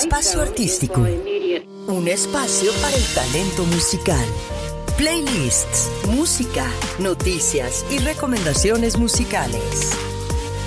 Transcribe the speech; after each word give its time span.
Espacio 0.00 0.42
Artístico. 0.42 1.00
Un 1.86 2.08
espacio 2.08 2.72
para 2.82 2.96
el 2.96 3.04
talento 3.14 3.64
musical. 3.64 4.26
Playlists, 4.96 5.88
música, 6.08 6.66
noticias 6.98 7.84
y 7.90 7.98
recomendaciones 7.98 8.98
musicales. 8.98 9.92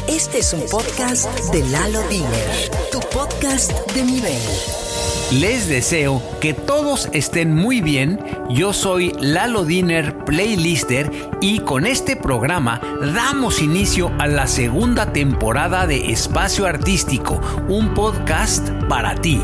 Este 0.08 0.40
es 0.40 0.53
un 0.53 0.62
podcast 0.69 1.28
de 1.51 1.62
Lalo 1.69 2.01
Diner, 2.08 2.71
tu 2.90 3.01
podcast 3.01 3.71
de 3.92 4.03
nivel. 4.03 4.87
Les 5.31 5.67
deseo 5.67 6.23
que 6.39 6.53
todos 6.53 7.10
estén 7.12 7.53
muy 7.53 7.81
bien. 7.81 8.17
Yo 8.49 8.71
soy 8.71 9.12
Lalo 9.19 9.65
Diner 9.65 10.23
Playlister 10.23 11.11
y 11.42 11.60
con 11.60 11.85
este 11.85 12.15
programa 12.15 12.79
damos 13.13 13.61
inicio 13.61 14.10
a 14.19 14.28
la 14.28 14.47
segunda 14.47 15.11
temporada 15.11 15.85
de 15.85 16.13
Espacio 16.13 16.66
Artístico, 16.66 17.41
un 17.67 17.93
podcast 17.93 18.70
para 18.88 19.16
ti. 19.16 19.41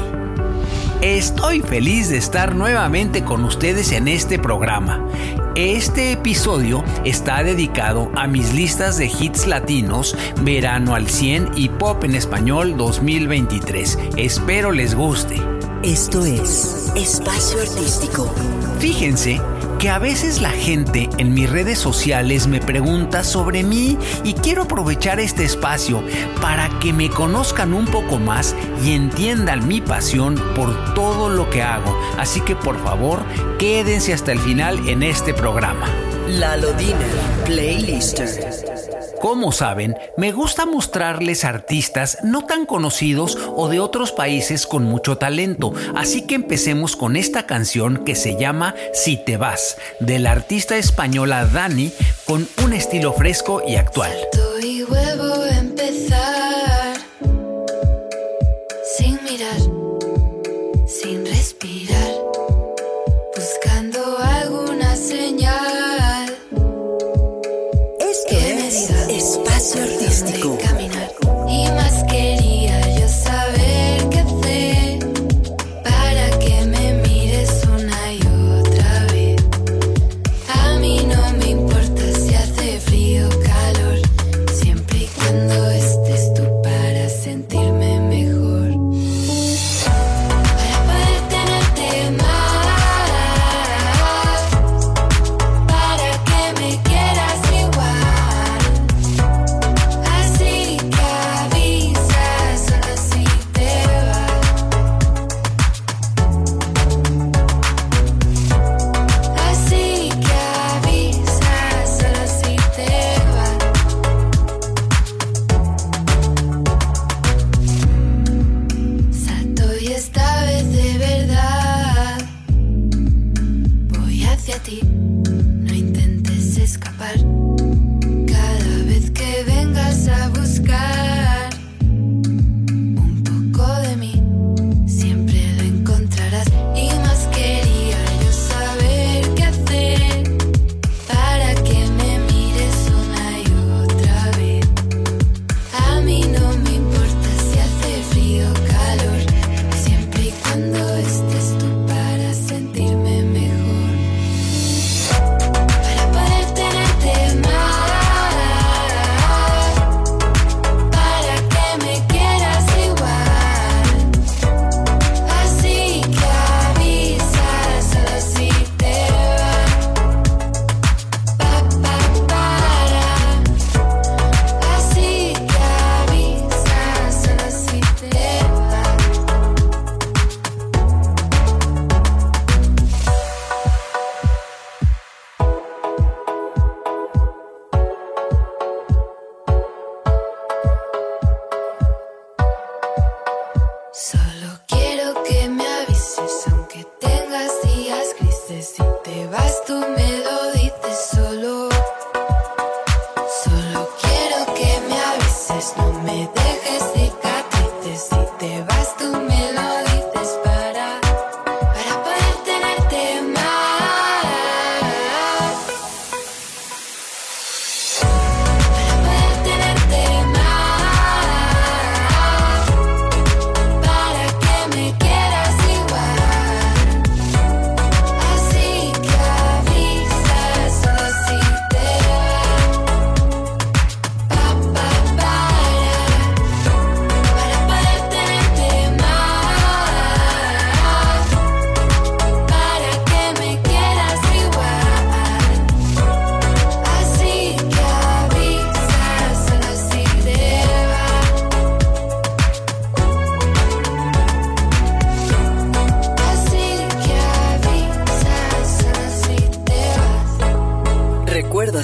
Estoy 1.02 1.59
feliz 1.59 2.09
de 2.09 2.16
estar 2.16 2.55
nuevamente 2.55 3.25
con 3.25 3.44
ustedes 3.44 3.91
en 3.91 4.08
este 4.08 4.39
programa. 4.39 5.05
Este 5.55 6.13
episodio 6.13 6.81
está 7.03 7.44
dedicado 7.44 8.09
a 8.16 8.25
mis 8.27 8.53
listas 8.53 8.97
de 8.97 9.08
hits 9.08 9.47
latinos, 9.47 10.16
Verano 10.44 10.95
al 10.95 11.09
100 11.09 11.52
y 11.58 11.67
Pop 11.67 12.05
en 12.05 12.16
Español 12.16 12.77
2023. 12.77 14.00
Espero 14.16 14.72
les 14.72 14.95
guste. 14.95 15.52
Esto 15.84 16.23
es 16.23 16.94
Espacio 16.96 17.60
Artístico. 17.60 18.34
Fíjense 18.80 19.42
que 19.80 19.90
a 19.90 20.00
veces 20.00 20.40
la 20.42 20.52
gente 20.52 21.09
en 21.18 21.34
mis 21.34 21.50
redes 21.50 21.78
sociales 21.78 22.48
me 22.48 22.62
pregunta 22.62 23.26
sobre 23.26 23.64
mí 23.64 23.98
y 24.23 24.34
quiero 24.34 24.62
aprovechar 24.62 25.20
este 25.20 25.44
espacio 25.44 26.02
para 26.42 26.70
que 26.80 26.94
me 26.94 27.09
conozcan 27.09 27.73
un 27.73 27.86
poco 27.86 28.18
más 28.18 28.56
y 28.82 28.94
entiendan 28.94 29.68
mi 29.68 29.82
pasión 29.82 30.42
por 30.56 30.94
todo 30.94 31.28
lo 31.30 31.50
que 31.50 31.62
hago. 31.62 32.00
Así 32.18 32.40
que 32.40 32.56
por 32.56 32.81
favor, 32.81 33.25
quédense 33.59 34.14
hasta 34.14 34.31
el 34.31 34.40
final 34.40 34.88
en 34.88 35.03
este 35.03 35.34
programa. 35.34 35.90
Lalo 36.30 36.72
Diner, 36.73 37.12
Playlister. 37.44 38.92
Como 39.23 39.53
saben, 39.53 39.95
me 40.17 40.33
gusta 40.33 40.66
mostrarles 40.66 41.45
artistas 41.45 42.17
no 42.23 42.45
tan 42.45 42.66
conocidos 42.66 43.38
o 43.55 43.69
de 43.69 43.79
otros 43.79 44.11
países 44.11 44.67
con 44.67 44.83
mucho 44.83 45.17
talento, 45.17 45.71
así 45.95 46.23
que 46.27 46.35
empecemos 46.35 46.97
con 46.97 47.16
esta 47.16 47.45
canción 47.45 48.03
que 48.03 48.16
se 48.16 48.38
llama 48.38 48.75
Si 48.94 49.16
te 49.16 49.38
vas, 49.38 49.77
de 50.01 50.19
la 50.19 50.33
artista 50.33 50.75
española 50.75 51.45
Dani, 51.45 51.94
con 52.25 52.45
un 52.66 52.73
estilo 52.73 53.13
fresco 53.13 53.63
y 53.66 53.77
actual. 53.77 54.11
empezar 55.57 56.22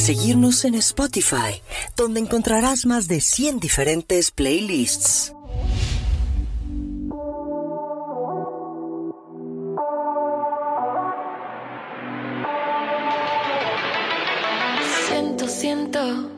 seguirnos 0.09 0.65
en 0.65 0.73
Spotify, 0.73 1.61
donde 1.95 2.19
encontrarás 2.19 2.87
más 2.87 3.07
de 3.07 3.21
100 3.21 3.59
diferentes 3.59 4.31
playlists. 4.31 5.35
Siento, 15.07 15.47
siento 15.47 16.31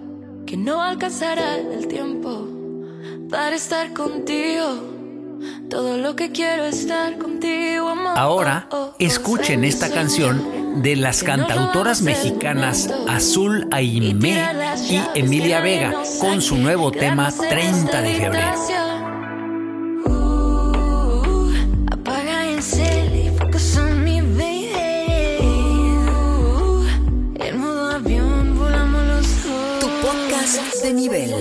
que 0.45 0.57
no 0.57 0.81
alcanzará 0.81 1.56
el 1.56 1.88
tiempo 1.88 2.45
para 3.29 3.56
estar 3.56 3.94
contigo 3.94 5.00
todo 5.69 5.97
lo 5.97 6.15
que 6.15 6.31
quiero 6.31 6.65
es 6.65 6.81
estar 6.81 7.17
contigo, 7.17 7.89
amor. 7.89 8.17
Ahora, 8.17 8.67
escuchen 8.99 9.63
esta 9.63 9.89
canción 9.89 10.81
de 10.81 10.95
las 10.95 11.23
cantautoras 11.23 12.01
mexicanas 12.01 12.89
Azul 13.07 13.67
Aimé 13.71 14.45
y 14.89 15.01
Emilia 15.15 15.61
Vega 15.61 15.93
con 16.19 16.41
su 16.41 16.57
nuevo 16.57 16.91
tema 16.91 17.31
30 17.31 18.01
de 18.01 18.13
febrero. 18.15 18.91
de 30.81 30.93
nivel. 30.93 31.40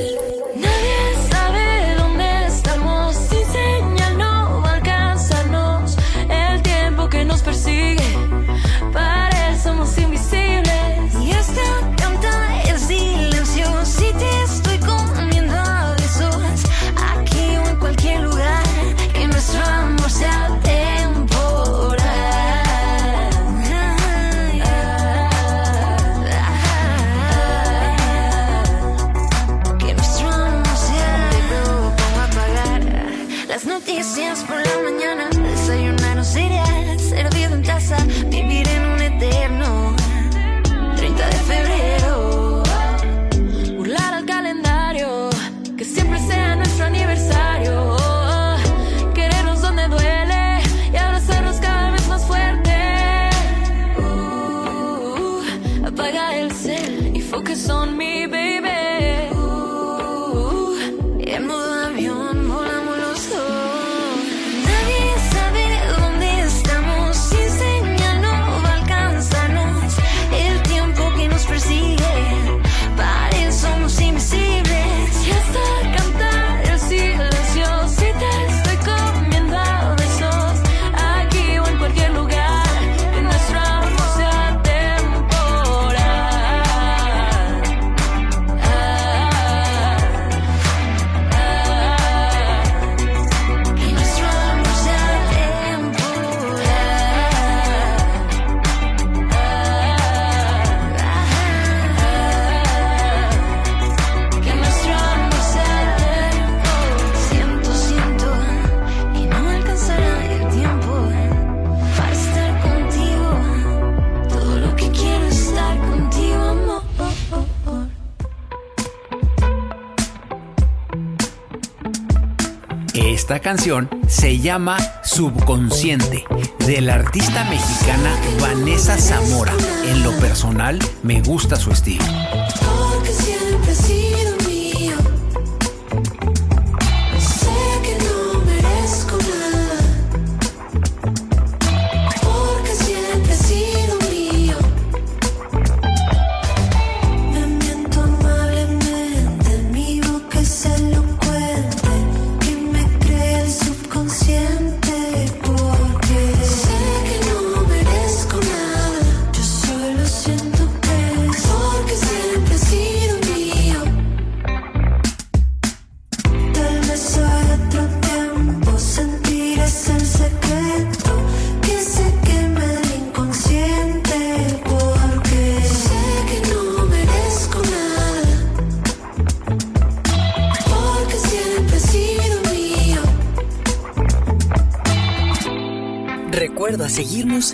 Esta 123.31 123.43
canción 123.43 123.89
se 124.09 124.41
llama 124.41 124.77
Subconsciente, 125.05 126.25
de 126.67 126.81
la 126.81 126.95
artista 126.95 127.45
mexicana 127.45 128.11
Vanessa 128.41 128.97
Zamora. 128.99 129.53
En 129.87 130.03
lo 130.03 130.11
personal, 130.19 130.81
me 131.05 131.23
gusta 131.23 131.55
su 131.55 131.71
estilo. 131.71 132.03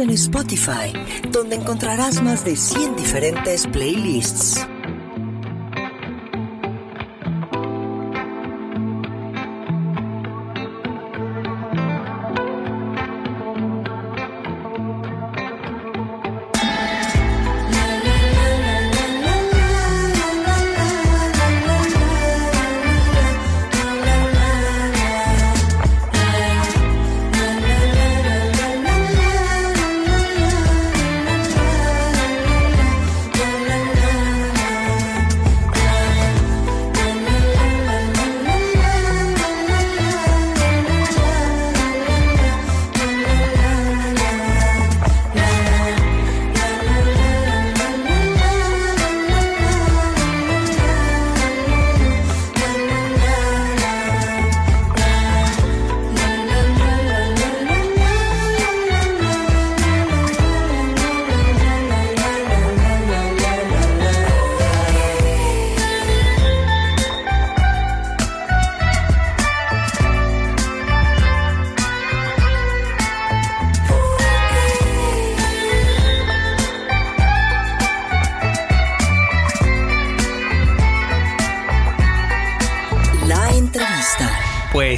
En 0.00 0.11
Spotify, 0.11 0.93
donde 1.31 1.57
encontrarás 1.57 2.23
más 2.23 2.45
de 2.45 2.57
100 2.57 2.97
diferentes 2.97 3.67
playlists. 3.67 4.67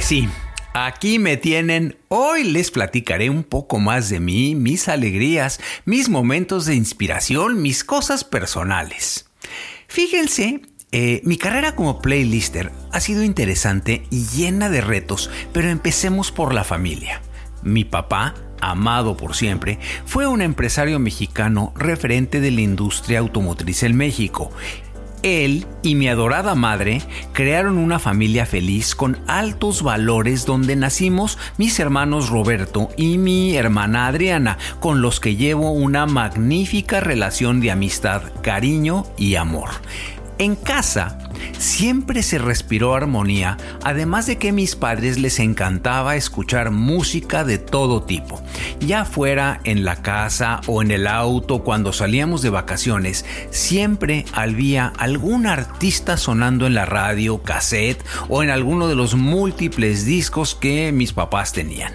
Sí, 0.09 0.27
aquí 0.73 1.19
me 1.19 1.37
tienen. 1.37 1.95
Hoy 2.07 2.43
les 2.43 2.71
platicaré 2.71 3.29
un 3.29 3.43
poco 3.43 3.77
más 3.77 4.09
de 4.09 4.19
mí, 4.19 4.55
mis 4.55 4.87
alegrías, 4.87 5.59
mis 5.85 6.09
momentos 6.09 6.65
de 6.65 6.73
inspiración, 6.73 7.61
mis 7.61 7.83
cosas 7.83 8.23
personales. 8.23 9.29
Fíjense, 9.87 10.61
eh, 10.91 11.21
mi 11.25 11.37
carrera 11.37 11.75
como 11.75 12.01
playlister 12.01 12.71
ha 12.91 12.99
sido 13.01 13.21
interesante 13.21 14.01
y 14.09 14.25
llena 14.25 14.71
de 14.71 14.81
retos, 14.81 15.29
pero 15.53 15.69
empecemos 15.69 16.31
por 16.31 16.55
la 16.55 16.63
familia. 16.63 17.21
Mi 17.61 17.85
papá, 17.85 18.33
amado 18.61 19.15
por 19.15 19.35
siempre, 19.35 19.77
fue 20.07 20.25
un 20.25 20.41
empresario 20.41 20.97
mexicano 20.97 21.71
referente 21.75 22.41
de 22.41 22.49
la 22.49 22.61
industria 22.61 23.19
automotriz 23.19 23.83
en 23.83 23.95
México 23.95 24.49
él 25.23 25.65
y 25.83 25.95
mi 25.95 26.07
adorada 26.07 26.55
madre 26.55 27.01
crearon 27.33 27.77
una 27.77 27.99
familia 27.99 28.45
feliz 28.45 28.95
con 28.95 29.17
altos 29.27 29.81
valores 29.81 30.45
donde 30.45 30.75
nacimos 30.75 31.37
mis 31.57 31.79
hermanos 31.79 32.29
Roberto 32.29 32.89
y 32.97 33.17
mi 33.17 33.55
hermana 33.55 34.07
Adriana, 34.07 34.57
con 34.79 35.01
los 35.01 35.19
que 35.19 35.35
llevo 35.35 35.71
una 35.71 36.05
magnífica 36.05 36.99
relación 36.99 37.61
de 37.61 37.71
amistad, 37.71 38.23
cariño 38.41 39.05
y 39.17 39.35
amor. 39.35 39.69
En 40.39 40.55
casa 40.55 41.17
siempre 41.57 42.23
se 42.23 42.37
respiró 42.37 42.95
armonía, 42.95 43.57
además 43.83 44.25
de 44.25 44.37
que 44.37 44.49
a 44.49 44.53
mis 44.53 44.77
padres 44.77 45.19
les 45.19 45.37
encantaba 45.37 46.15
escuchar 46.15 46.71
música 46.71 47.43
de 47.43 47.57
todo 47.57 48.03
tipo. 48.03 48.41
Ya 48.79 49.03
fuera 49.03 49.59
en 49.65 49.83
la 49.83 50.01
casa 50.01 50.61
o 50.65 50.81
en 50.81 50.91
el 50.91 51.07
auto 51.07 51.61
cuando 51.65 51.91
salíamos 51.91 52.41
de 52.41 52.51
vacaciones, 52.51 53.25
siempre 53.51 54.23
había 54.31 54.87
algún 54.87 55.45
artista 55.45 56.15
sonando 56.15 56.67
en 56.67 56.73
la 56.73 56.85
radio, 56.85 57.43
cassette 57.43 58.01
o 58.29 58.41
en 58.41 58.49
alguno 58.49 58.87
de 58.87 58.95
los 58.95 59.15
múltiples 59.15 60.05
discos 60.05 60.55
que 60.55 60.93
mis 60.93 61.11
papás 61.11 61.51
tenían. 61.51 61.91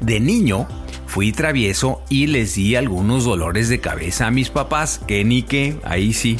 De 0.00 0.20
niño, 0.20 0.68
Fui 1.06 1.32
travieso 1.32 2.02
y 2.10 2.26
les 2.26 2.56
di 2.56 2.74
algunos 2.74 3.24
dolores 3.24 3.70
de 3.70 3.80
cabeza 3.80 4.26
a 4.26 4.30
mis 4.30 4.50
papás, 4.50 5.00
que 5.06 5.24
ni 5.24 5.44
que, 5.44 5.78
ahí 5.82 6.12
sí. 6.12 6.36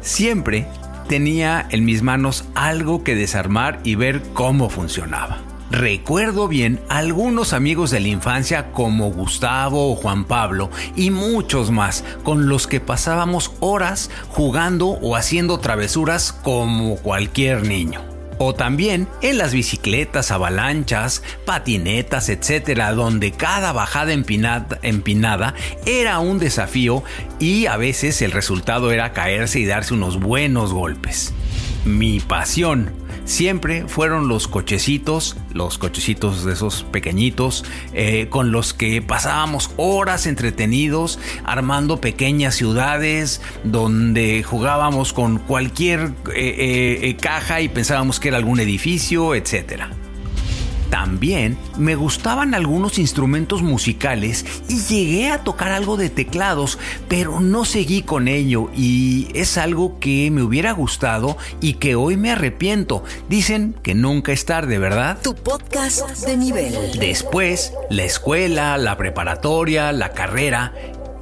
Siempre 0.00 0.66
tenía 1.08 1.66
en 1.70 1.84
mis 1.84 2.02
manos 2.02 2.44
algo 2.54 3.04
que 3.04 3.14
desarmar 3.14 3.80
y 3.84 3.94
ver 3.94 4.22
cómo 4.32 4.68
funcionaba. 4.68 5.38
Recuerdo 5.70 6.46
bien 6.46 6.80
algunos 6.88 7.52
amigos 7.52 7.90
de 7.90 8.00
la 8.00 8.08
infancia 8.08 8.70
como 8.70 9.10
Gustavo 9.10 9.90
o 9.90 9.96
Juan 9.96 10.24
Pablo 10.24 10.70
y 10.94 11.10
muchos 11.10 11.70
más 11.70 12.04
con 12.22 12.48
los 12.48 12.66
que 12.66 12.80
pasábamos 12.80 13.52
horas 13.60 14.10
jugando 14.28 14.88
o 14.88 15.16
haciendo 15.16 15.58
travesuras 15.58 16.32
como 16.32 16.96
cualquier 16.96 17.66
niño 17.66 18.13
o 18.38 18.54
también 18.54 19.08
en 19.22 19.38
las 19.38 19.52
bicicletas, 19.52 20.30
avalanchas, 20.30 21.22
patinetas, 21.44 22.28
etcétera, 22.28 22.92
donde 22.92 23.32
cada 23.32 23.72
bajada 23.72 24.12
empinada, 24.12 24.78
empinada, 24.82 25.54
era 25.86 26.18
un 26.18 26.38
desafío 26.38 27.02
y 27.38 27.66
a 27.66 27.76
veces 27.76 28.22
el 28.22 28.32
resultado 28.32 28.92
era 28.92 29.12
caerse 29.12 29.60
y 29.60 29.66
darse 29.66 29.94
unos 29.94 30.18
buenos 30.18 30.72
golpes. 30.72 31.32
Mi 31.84 32.20
pasión 32.20 33.03
siempre 33.24 33.86
fueron 33.88 34.28
los 34.28 34.48
cochecitos, 34.48 35.36
los 35.52 35.78
cochecitos 35.78 36.44
de 36.44 36.52
esos 36.52 36.84
pequeñitos, 36.84 37.64
eh, 37.92 38.28
con 38.28 38.52
los 38.52 38.74
que 38.74 39.02
pasábamos 39.02 39.70
horas 39.76 40.26
entretenidos 40.26 41.18
armando 41.44 42.00
pequeñas 42.00 42.54
ciudades 42.54 43.40
donde 43.64 44.42
jugábamos 44.42 45.12
con 45.12 45.38
cualquier 45.38 46.12
eh, 46.34 47.00
eh, 47.02 47.16
caja 47.20 47.60
y 47.60 47.68
pensábamos 47.68 48.20
que 48.20 48.28
era 48.28 48.36
algún 48.36 48.60
edificio, 48.60 49.34
etcétera. 49.34 49.90
También 50.94 51.58
me 51.76 51.96
gustaban 51.96 52.54
algunos 52.54 53.00
instrumentos 53.00 53.62
musicales 53.62 54.46
y 54.68 54.78
llegué 54.78 55.32
a 55.32 55.42
tocar 55.42 55.72
algo 55.72 55.96
de 55.96 56.08
teclados, 56.08 56.78
pero 57.08 57.40
no 57.40 57.64
seguí 57.64 58.02
con 58.02 58.28
ello 58.28 58.70
y 58.76 59.26
es 59.34 59.58
algo 59.58 59.98
que 59.98 60.30
me 60.30 60.44
hubiera 60.44 60.70
gustado 60.70 61.36
y 61.60 61.74
que 61.74 61.96
hoy 61.96 62.16
me 62.16 62.30
arrepiento. 62.30 63.02
Dicen 63.28 63.74
que 63.82 63.96
nunca 63.96 64.30
es 64.30 64.44
tarde, 64.44 64.78
¿verdad? 64.78 65.18
Tu 65.20 65.34
podcast 65.34 66.24
de 66.24 66.36
nivel. 66.36 66.72
Después, 67.00 67.72
la 67.90 68.04
escuela, 68.04 68.78
la 68.78 68.96
preparatoria, 68.96 69.90
la 69.90 70.12
carrera 70.12 70.74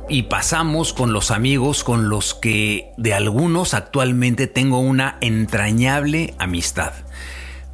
y 0.06 0.24
pasamos 0.24 0.92
con 0.92 1.14
los 1.14 1.30
amigos 1.30 1.82
con 1.82 2.10
los 2.10 2.34
que 2.34 2.92
de 2.98 3.14
algunos 3.14 3.72
actualmente 3.72 4.48
tengo 4.48 4.80
una 4.80 5.16
entrañable 5.22 6.34
amistad. 6.36 6.92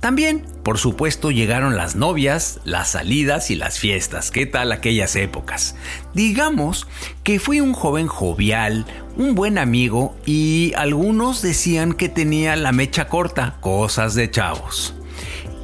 También, 0.00 0.44
por 0.62 0.78
supuesto, 0.78 1.32
llegaron 1.32 1.76
las 1.76 1.96
novias, 1.96 2.60
las 2.64 2.90
salidas 2.90 3.50
y 3.50 3.56
las 3.56 3.80
fiestas. 3.80 4.30
¿Qué 4.30 4.46
tal 4.46 4.70
aquellas 4.70 5.16
épocas? 5.16 5.74
Digamos 6.14 6.86
que 7.24 7.40
fui 7.40 7.60
un 7.60 7.72
joven 7.72 8.06
jovial, 8.06 8.86
un 9.16 9.34
buen 9.34 9.58
amigo 9.58 10.14
y 10.24 10.72
algunos 10.76 11.42
decían 11.42 11.94
que 11.94 12.08
tenía 12.08 12.54
la 12.54 12.70
mecha 12.70 13.08
corta, 13.08 13.56
cosas 13.60 14.14
de 14.14 14.30
chavos. 14.30 14.94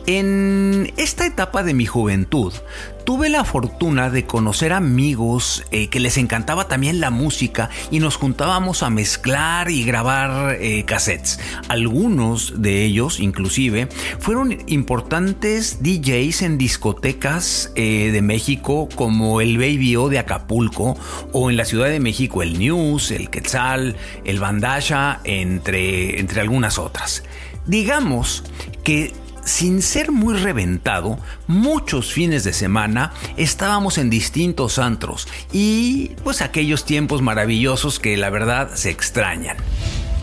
En 0.06 0.92
esta 0.96 1.26
etapa 1.26 1.62
de 1.62 1.72
mi 1.72 1.86
juventud 1.86 2.52
tuve 3.04 3.28
la 3.28 3.44
fortuna 3.44 4.11
de 4.11 4.25
conocer 4.25 4.73
amigos 4.73 5.64
eh, 5.70 5.88
que 5.88 6.00
les 6.00 6.16
encantaba 6.16 6.68
también 6.68 7.00
la 7.00 7.11
música 7.11 7.70
y 7.90 8.00
nos 8.00 8.16
juntábamos 8.16 8.82
a 8.82 8.90
mezclar 8.90 9.70
y 9.70 9.84
grabar 9.84 10.56
eh, 10.61 10.84
cassettes. 10.84 11.38
Algunos 11.68 12.62
de 12.62 12.84
ellos 12.84 13.20
inclusive 13.20 13.88
fueron 14.18 14.56
importantes 14.66 15.82
DJs 15.82 16.42
en 16.42 16.58
discotecas 16.58 17.73
eh, 17.76 18.11
de 18.12 18.23
México 18.23 18.88
como 18.94 19.40
el 19.40 19.58
Baby 19.58 19.96
O 19.96 20.08
de 20.08 20.18
Acapulco 20.18 20.96
o 21.32 21.50
en 21.50 21.56
la 21.56 21.64
Ciudad 21.64 21.88
de 21.88 22.00
México 22.00 22.42
el 22.42 22.58
News, 22.58 23.11
el 23.11 23.30
Quetzal, 23.30 23.96
el 24.25 24.40
Bandasha, 24.40 25.20
entre, 25.25 26.18
entre 26.18 26.40
algunas 26.40 26.78
otras. 26.78 27.23
Digamos 27.66 28.44
que 28.82 29.12
sin 29.44 29.82
ser 29.82 30.10
muy 30.10 30.34
reventado, 30.34 31.18
muchos 31.46 32.12
fines 32.12 32.44
de 32.44 32.52
semana 32.52 33.12
estábamos 33.36 33.98
en 33.98 34.10
distintos 34.10 34.78
antros 34.78 35.28
y 35.52 36.12
pues 36.24 36.42
aquellos 36.42 36.84
tiempos 36.84 37.22
maravillosos 37.22 38.00
que 38.00 38.16
la 38.16 38.30
verdad 38.30 38.70
se 38.74 38.90
extrañan. 38.90 39.56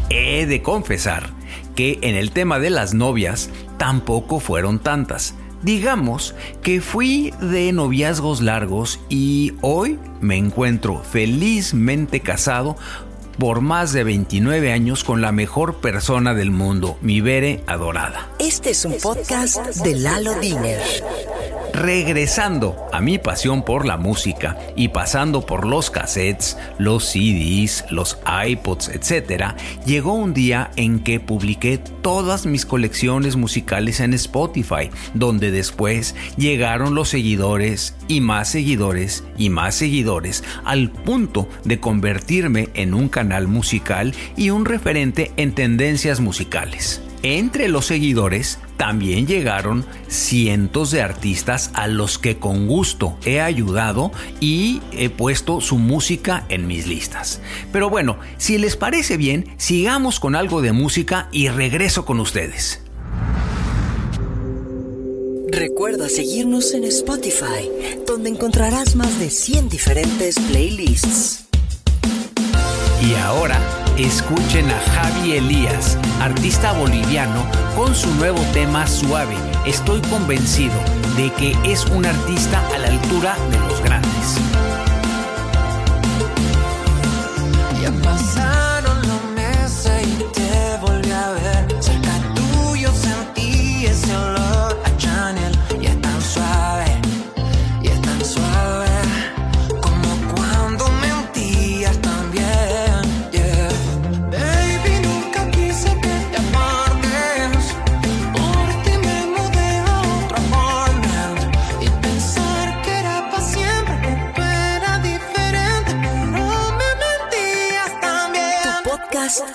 He 0.09 0.45
de 0.45 0.61
confesar 0.61 1.29
que 1.75 1.99
en 2.01 2.15
el 2.15 2.31
tema 2.31 2.59
de 2.59 2.69
las 2.69 2.93
novias 2.93 3.49
tampoco 3.77 4.39
fueron 4.39 4.79
tantas. 4.79 5.35
Digamos 5.63 6.33
que 6.63 6.81
fui 6.81 7.33
de 7.39 7.71
noviazgos 7.71 8.41
largos 8.41 8.99
y 9.09 9.53
hoy 9.61 9.99
me 10.19 10.35
encuentro 10.37 11.03
felizmente 11.03 12.19
casado 12.19 12.77
por 13.41 13.61
más 13.61 13.91
de 13.91 14.03
29 14.03 14.71
años 14.71 15.03
con 15.03 15.19
la 15.19 15.31
mejor 15.31 15.77
persona 15.77 16.35
del 16.35 16.51
mundo, 16.51 16.99
mi 17.01 17.21
Bere 17.21 17.63
adorada. 17.65 18.29
Este 18.37 18.69
es 18.69 18.85
un 18.85 18.99
podcast 19.01 19.77
de 19.77 19.95
Lalo 19.95 20.35
Diner. 20.39 20.79
Regresando 21.73 22.75
a 22.91 22.99
mi 23.01 23.17
pasión 23.17 23.63
por 23.63 23.87
la 23.87 23.97
música 23.97 24.59
y 24.75 24.89
pasando 24.89 25.43
por 25.45 25.65
los 25.65 25.89
cassettes, 25.89 26.57
los 26.77 27.05
CDs, 27.05 27.85
los 27.89 28.19
iPods, 28.45 28.89
etc., 28.89 29.55
llegó 29.85 30.13
un 30.13 30.33
día 30.33 30.69
en 30.75 30.99
que 30.99 31.19
publiqué 31.19 31.79
todas 31.79 32.45
mis 32.45 32.65
colecciones 32.65 33.37
musicales 33.37 34.01
en 34.01 34.13
Spotify, 34.13 34.91
donde 35.13 35.49
después 35.49 36.13
llegaron 36.35 36.93
los 36.93 37.09
seguidores 37.09 37.95
y 38.07 38.19
más 38.19 38.49
seguidores 38.49 39.23
y 39.37 39.49
más 39.49 39.73
seguidores 39.73 40.43
al 40.65 40.91
punto 40.91 41.47
de 41.63 41.79
convertirme 41.79 42.69
en 42.73 42.93
un 42.93 43.07
canal 43.07 43.30
musical 43.47 44.13
y 44.35 44.49
un 44.49 44.65
referente 44.65 45.31
en 45.37 45.53
tendencias 45.53 46.19
musicales. 46.19 47.01
Entre 47.23 47.67
los 47.67 47.85
seguidores 47.85 48.57
también 48.77 49.27
llegaron 49.27 49.85
cientos 50.07 50.89
de 50.89 51.03
artistas 51.03 51.69
a 51.75 51.87
los 51.87 52.17
que 52.17 52.37
con 52.37 52.67
gusto 52.67 53.15
he 53.25 53.39
ayudado 53.39 54.11
y 54.39 54.81
he 54.91 55.09
puesto 55.09 55.61
su 55.61 55.77
música 55.77 56.45
en 56.49 56.65
mis 56.65 56.87
listas. 56.87 57.41
Pero 57.71 57.91
bueno, 57.91 58.17
si 58.37 58.57
les 58.57 58.75
parece 58.75 59.17
bien, 59.17 59.53
sigamos 59.57 60.19
con 60.19 60.35
algo 60.35 60.61
de 60.61 60.71
música 60.71 61.29
y 61.31 61.49
regreso 61.49 62.05
con 62.05 62.19
ustedes. 62.19 62.81
Recuerda 65.51 66.09
seguirnos 66.09 66.73
en 66.73 66.85
Spotify, 66.85 67.69
donde 68.07 68.29
encontrarás 68.29 68.95
más 68.95 69.19
de 69.19 69.29
100 69.29 69.69
diferentes 69.69 70.39
playlists. 70.39 71.45
Y 73.01 73.15
ahora 73.15 73.59
escuchen 73.97 74.69
a 74.69 74.79
Javi 74.91 75.33
Elías, 75.33 75.97
artista 76.21 76.71
boliviano, 76.71 77.43
con 77.75 77.95
su 77.95 78.13
nuevo 78.15 78.39
tema 78.53 78.85
Suave. 78.85 79.35
Estoy 79.65 80.01
convencido 80.01 80.75
de 81.17 81.31
que 81.33 81.57
es 81.63 81.85
un 81.85 82.05
artista 82.05 82.63
a 82.75 82.77
la 82.77 82.87
altura 82.89 83.35
de 83.49 83.59
los 83.59 83.81
grandes. 83.81 84.37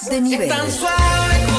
de 0.08 0.20
nivel. 0.20 1.55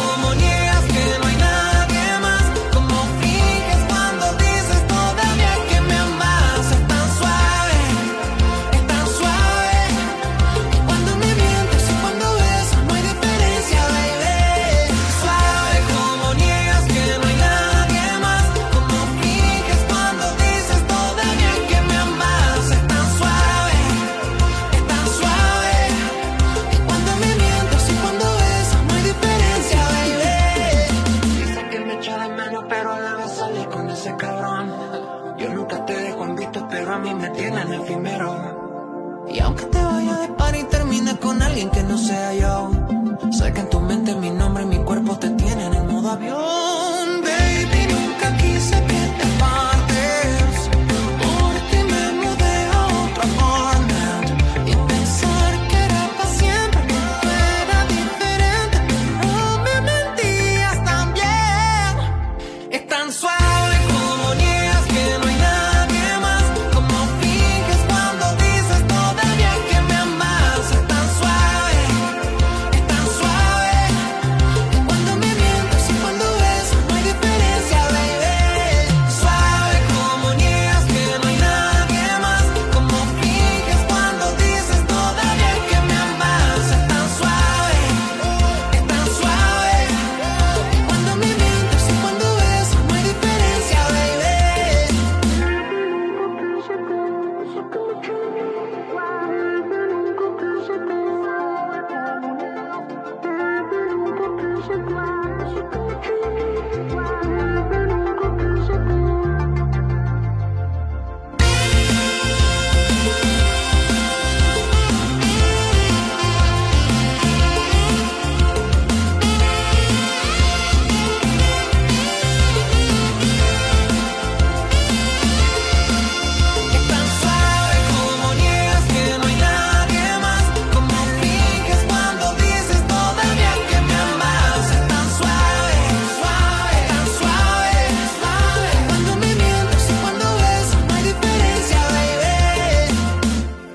canto. 43.51 43.76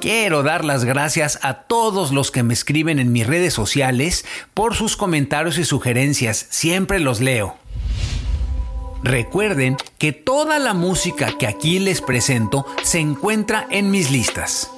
Quiero 0.03 0.43
dar 0.43 0.65
las 0.65 0.85
gracias 0.85 1.39
a 1.43 1.55
todos 1.55 2.11
los 2.11 2.33
que 2.33 2.43
me 2.43 2.55
escriben 2.55 2.99
en 2.99 3.13
mis 3.13 3.25
redes 3.25 3.55
sociales 3.55 4.25
por 4.53 4.75
sus 4.75 4.97
comentarios 4.97 5.59
y 5.59 5.65
sugerencias. 5.65 6.49
Siempre 6.51 6.99
los 6.99 7.21
leo. 7.21 7.55
Recuerden 9.05 9.77
que 9.99 10.11
toda 10.13 10.59
la 10.59 10.75
música 10.75 11.39
que 11.39 11.47
aquí 11.47 11.79
les 11.79 12.01
presento 12.01 12.67
se 12.83 12.99
encuentra 12.99 13.69
en 13.71 13.93
mis 13.93 14.11
listas. 14.11 14.73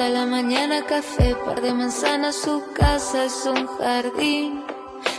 hasta 0.00 0.14
la 0.14 0.24
mañana 0.24 0.86
café, 0.86 1.36
par 1.44 1.60
de 1.60 1.74
manzanas, 1.74 2.34
su 2.34 2.62
casa 2.72 3.26
es 3.26 3.44
un 3.44 3.66
jardín. 3.66 4.64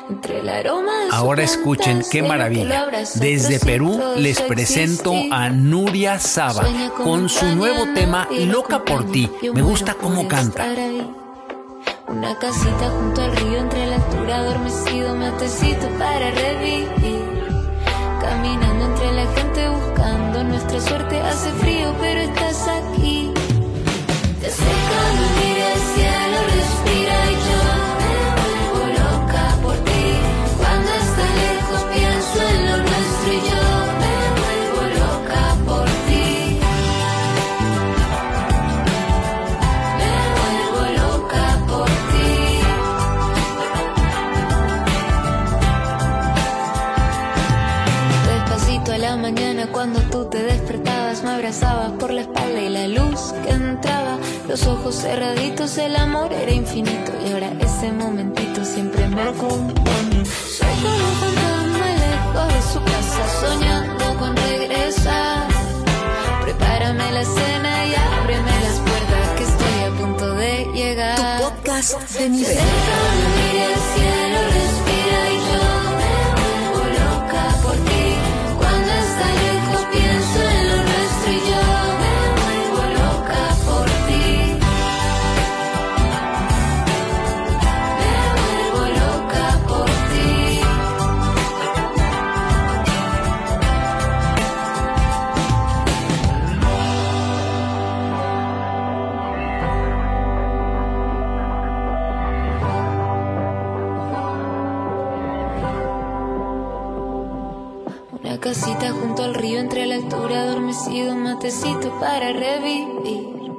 Entre 0.09 0.39
el 0.39 0.49
aroma 0.49 0.91
de 1.05 1.09
Ahora 1.11 1.43
escuchen 1.43 2.01
qué 2.09 2.23
maravilla. 2.23 2.87
Desde 3.13 3.59
Perú 3.59 4.01
les 4.17 4.41
presento 4.41 5.13
a 5.29 5.49
Nuria 5.49 6.19
Saba 6.19 6.65
con 6.97 7.29
su 7.29 7.45
nuevo 7.55 7.93
tema 7.93 8.27
Loca 8.31 8.83
por 8.83 9.05
ti. 9.11 9.29
Me 9.53 9.61
gusta 9.61 9.93
cómo 9.93 10.27
canta. 10.27 10.65
Una 12.07 12.39
casita 12.39 12.89
junto 12.89 13.21
al 13.21 13.37
río 13.37 13.57
entre 13.59 13.85
la 13.85 13.95
altura 13.97 14.37
adormecido, 14.37 15.15
matecito 15.15 15.87
para 15.99 16.31
revivir. 16.31 16.89
Caminando 18.19 18.85
entre 18.85 19.13
la 19.13 19.31
gente 19.33 19.69
buscando 19.69 20.43
nuestra 20.43 20.81
suerte, 20.81 21.19
hace 21.21 21.51
frío 21.51 21.93
pero 21.99 22.21
estás 22.21 22.67
aquí. 22.67 23.31
Se 24.51 24.63
conmire 24.63 25.73
el 25.73 25.79
cielo, 25.79 26.37
respira 26.55 27.31
y 27.31 27.35
llora. 27.35 27.70
Los 54.51 54.67
ojos 54.67 54.95
cerraditos, 54.95 55.77
el 55.77 55.95
amor 55.95 56.33
era 56.33 56.51
infinito 56.51 57.13
y 57.25 57.31
ahora 57.31 57.53
ese 57.61 57.89
momentito 57.93 58.65
siempre 58.65 59.07
me 59.07 59.21
acompaña. 59.21 60.25
Soy 60.25 60.67
como 60.83 60.93
un 60.93 61.15
fantasma 61.21 61.87
lejos 62.03 62.53
de 62.53 62.61
su 62.73 62.83
casa, 62.83 63.39
soñando 63.39 64.17
con 64.19 64.35
regresar. 64.35 65.47
Prepárame 66.41 67.11
la 67.13 67.23
cena 67.23 67.85
y 67.85 67.95
ábreme 67.95 68.51
las 68.59 68.79
puertas 68.79 69.29
que 69.37 69.43
estoy 69.43 69.83
a 69.85 69.97
punto 69.97 70.35
de 70.35 70.67
llegar. 70.73 71.15
Tu 71.15 71.43
podcast 71.45 72.11
de 72.19 72.29
nivel. 72.29 72.51
El 72.51 73.75
cielo, 73.93 74.90
necesito 111.51 111.91
para 111.99 112.31
revivir. 112.31 113.51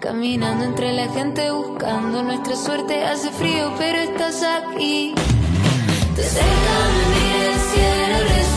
Caminando 0.00 0.64
entre 0.64 0.92
la 0.92 1.06
gente 1.12 1.50
buscando 1.52 2.22
nuestra 2.22 2.56
suerte, 2.56 3.04
hace 3.04 3.30
frío 3.30 3.72
pero 3.78 3.98
estás 3.98 4.42
aquí. 4.42 5.14
Te 6.16 6.22
dejan 6.22 6.90
en 7.02 7.10
mi 7.10 7.44
desierto. 7.44 8.49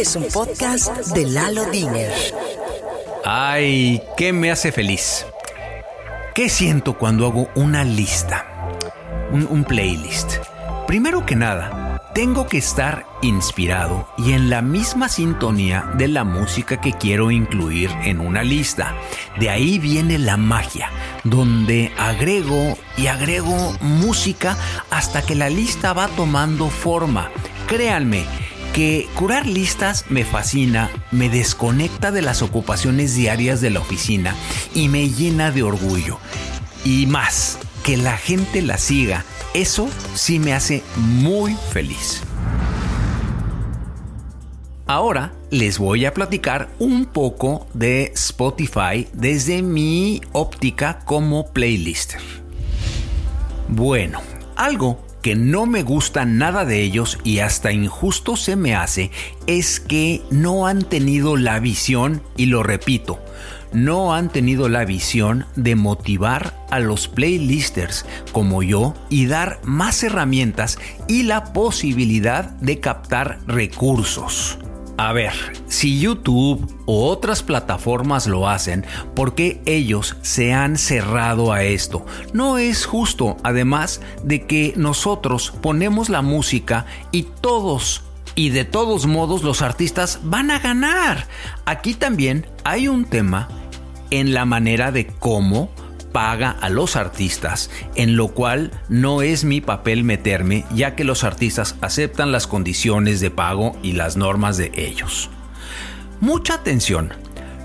Es 0.00 0.16
un 0.16 0.24
podcast 0.28 1.08
de 1.08 1.26
Lalo 1.26 1.66
Diner. 1.66 2.10
Ay, 3.22 4.00
¿qué 4.16 4.32
me 4.32 4.50
hace 4.50 4.72
feliz? 4.72 5.26
¿Qué 6.34 6.48
siento 6.48 6.96
cuando 6.96 7.26
hago 7.26 7.50
una 7.54 7.84
lista? 7.84 8.46
Un, 9.30 9.46
un 9.50 9.64
playlist. 9.64 10.36
Primero 10.86 11.26
que 11.26 11.36
nada, 11.36 12.00
tengo 12.14 12.46
que 12.46 12.56
estar 12.56 13.04
inspirado 13.20 14.08
y 14.16 14.32
en 14.32 14.48
la 14.48 14.62
misma 14.62 15.10
sintonía 15.10 15.92
de 15.98 16.08
la 16.08 16.24
música 16.24 16.80
que 16.80 16.94
quiero 16.94 17.30
incluir 17.30 17.90
en 18.02 18.20
una 18.20 18.42
lista. 18.42 18.94
De 19.38 19.50
ahí 19.50 19.78
viene 19.78 20.16
la 20.16 20.38
magia, 20.38 20.88
donde 21.24 21.92
agrego 21.98 22.78
y 22.96 23.08
agrego 23.08 23.76
música 23.82 24.56
hasta 24.88 25.20
que 25.20 25.34
la 25.34 25.50
lista 25.50 25.92
va 25.92 26.08
tomando 26.08 26.70
forma. 26.70 27.30
Créanme, 27.66 28.24
que 28.72 29.08
curar 29.14 29.46
listas 29.46 30.04
me 30.08 30.24
fascina, 30.24 30.90
me 31.10 31.28
desconecta 31.28 32.10
de 32.10 32.22
las 32.22 32.42
ocupaciones 32.42 33.14
diarias 33.14 33.60
de 33.60 33.70
la 33.70 33.80
oficina 33.80 34.34
y 34.74 34.88
me 34.88 35.08
llena 35.08 35.50
de 35.50 35.62
orgullo. 35.62 36.18
Y 36.84 37.06
más, 37.06 37.58
que 37.84 37.96
la 37.96 38.16
gente 38.16 38.62
la 38.62 38.78
siga, 38.78 39.24
eso 39.54 39.88
sí 40.14 40.38
me 40.38 40.54
hace 40.54 40.82
muy 40.96 41.56
feliz. 41.72 42.22
Ahora 44.86 45.32
les 45.50 45.78
voy 45.78 46.04
a 46.04 46.14
platicar 46.14 46.68
un 46.78 47.06
poco 47.06 47.68
de 47.74 48.12
Spotify 48.14 49.06
desde 49.12 49.62
mi 49.62 50.20
óptica 50.32 51.00
como 51.04 51.52
playlister. 51.52 52.20
Bueno, 53.68 54.20
algo 54.56 55.00
que 55.22 55.34
no 55.34 55.66
me 55.66 55.82
gusta 55.82 56.24
nada 56.24 56.64
de 56.64 56.82
ellos 56.82 57.18
y 57.24 57.40
hasta 57.40 57.72
injusto 57.72 58.36
se 58.36 58.56
me 58.56 58.74
hace 58.74 59.10
es 59.46 59.80
que 59.80 60.22
no 60.30 60.66
han 60.66 60.82
tenido 60.82 61.36
la 61.36 61.60
visión, 61.60 62.22
y 62.36 62.46
lo 62.46 62.62
repito, 62.62 63.18
no 63.72 64.14
han 64.14 64.30
tenido 64.30 64.68
la 64.68 64.84
visión 64.84 65.46
de 65.56 65.76
motivar 65.76 66.66
a 66.70 66.80
los 66.80 67.08
playlisters 67.08 68.04
como 68.32 68.62
yo 68.62 68.94
y 69.08 69.26
dar 69.26 69.60
más 69.64 70.02
herramientas 70.02 70.78
y 71.08 71.24
la 71.24 71.52
posibilidad 71.52 72.44
de 72.44 72.80
captar 72.80 73.40
recursos. 73.46 74.58
A 75.02 75.14
ver, 75.14 75.32
si 75.66 75.98
YouTube 75.98 76.78
o 76.84 77.08
otras 77.08 77.42
plataformas 77.42 78.26
lo 78.26 78.46
hacen, 78.46 78.84
¿por 79.16 79.34
qué 79.34 79.62
ellos 79.64 80.18
se 80.20 80.52
han 80.52 80.76
cerrado 80.76 81.54
a 81.54 81.62
esto? 81.62 82.04
No 82.34 82.58
es 82.58 82.84
justo, 82.84 83.38
además 83.42 84.02
de 84.24 84.46
que 84.46 84.74
nosotros 84.76 85.54
ponemos 85.62 86.10
la 86.10 86.20
música 86.20 86.84
y 87.12 87.22
todos 87.22 88.02
y 88.34 88.50
de 88.50 88.66
todos 88.66 89.06
modos 89.06 89.42
los 89.42 89.62
artistas 89.62 90.20
van 90.22 90.50
a 90.50 90.58
ganar. 90.58 91.28
Aquí 91.64 91.94
también 91.94 92.46
hay 92.64 92.86
un 92.86 93.06
tema 93.06 93.48
en 94.10 94.34
la 94.34 94.44
manera 94.44 94.92
de 94.92 95.06
cómo 95.06 95.70
paga 96.12 96.50
a 96.50 96.68
los 96.68 96.96
artistas, 96.96 97.70
en 97.94 98.16
lo 98.16 98.28
cual 98.28 98.70
no 98.88 99.22
es 99.22 99.44
mi 99.44 99.60
papel 99.60 100.04
meterme, 100.04 100.64
ya 100.74 100.94
que 100.94 101.04
los 101.04 101.24
artistas 101.24 101.76
aceptan 101.80 102.32
las 102.32 102.46
condiciones 102.46 103.20
de 103.20 103.30
pago 103.30 103.76
y 103.82 103.92
las 103.92 104.16
normas 104.16 104.56
de 104.56 104.72
ellos. 104.74 105.30
Mucha 106.20 106.54
atención, 106.54 107.12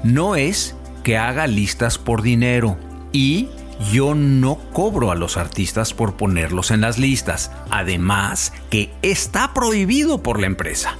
no 0.03 0.35
es 0.35 0.75
que 1.03 1.17
haga 1.17 1.47
listas 1.47 1.97
por 1.97 2.21
dinero 2.21 2.77
y 3.11 3.49
yo 3.91 4.15
no 4.15 4.57
cobro 4.71 5.11
a 5.11 5.15
los 5.15 5.37
artistas 5.37 5.93
por 5.93 6.15
ponerlos 6.15 6.71
en 6.71 6.81
las 6.81 6.97
listas, 6.97 7.51
además 7.69 8.53
que 8.69 8.93
está 9.01 9.53
prohibido 9.53 10.23
por 10.23 10.39
la 10.39 10.47
empresa. 10.47 10.95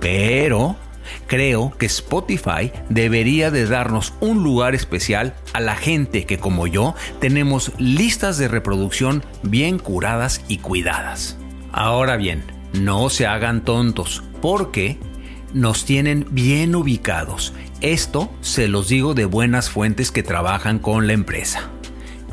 Pero 0.00 0.76
Creo 1.26 1.72
que 1.78 1.86
Spotify 1.86 2.72
debería 2.88 3.50
de 3.50 3.66
darnos 3.66 4.14
un 4.20 4.42
lugar 4.42 4.74
especial 4.74 5.34
a 5.52 5.60
la 5.60 5.76
gente 5.76 6.26
que 6.26 6.38
como 6.38 6.66
yo 6.66 6.94
tenemos 7.20 7.72
listas 7.78 8.38
de 8.38 8.48
reproducción 8.48 9.24
bien 9.42 9.78
curadas 9.78 10.42
y 10.48 10.58
cuidadas. 10.58 11.38
Ahora 11.72 12.16
bien, 12.16 12.44
no 12.72 13.08
se 13.10 13.26
hagan 13.26 13.64
tontos 13.64 14.22
porque 14.40 14.98
nos 15.52 15.84
tienen 15.84 16.26
bien 16.30 16.74
ubicados. 16.74 17.54
Esto 17.80 18.32
se 18.40 18.68
los 18.68 18.88
digo 18.88 19.14
de 19.14 19.24
buenas 19.24 19.70
fuentes 19.70 20.10
que 20.10 20.22
trabajan 20.22 20.78
con 20.78 21.06
la 21.06 21.12
empresa. 21.12 21.70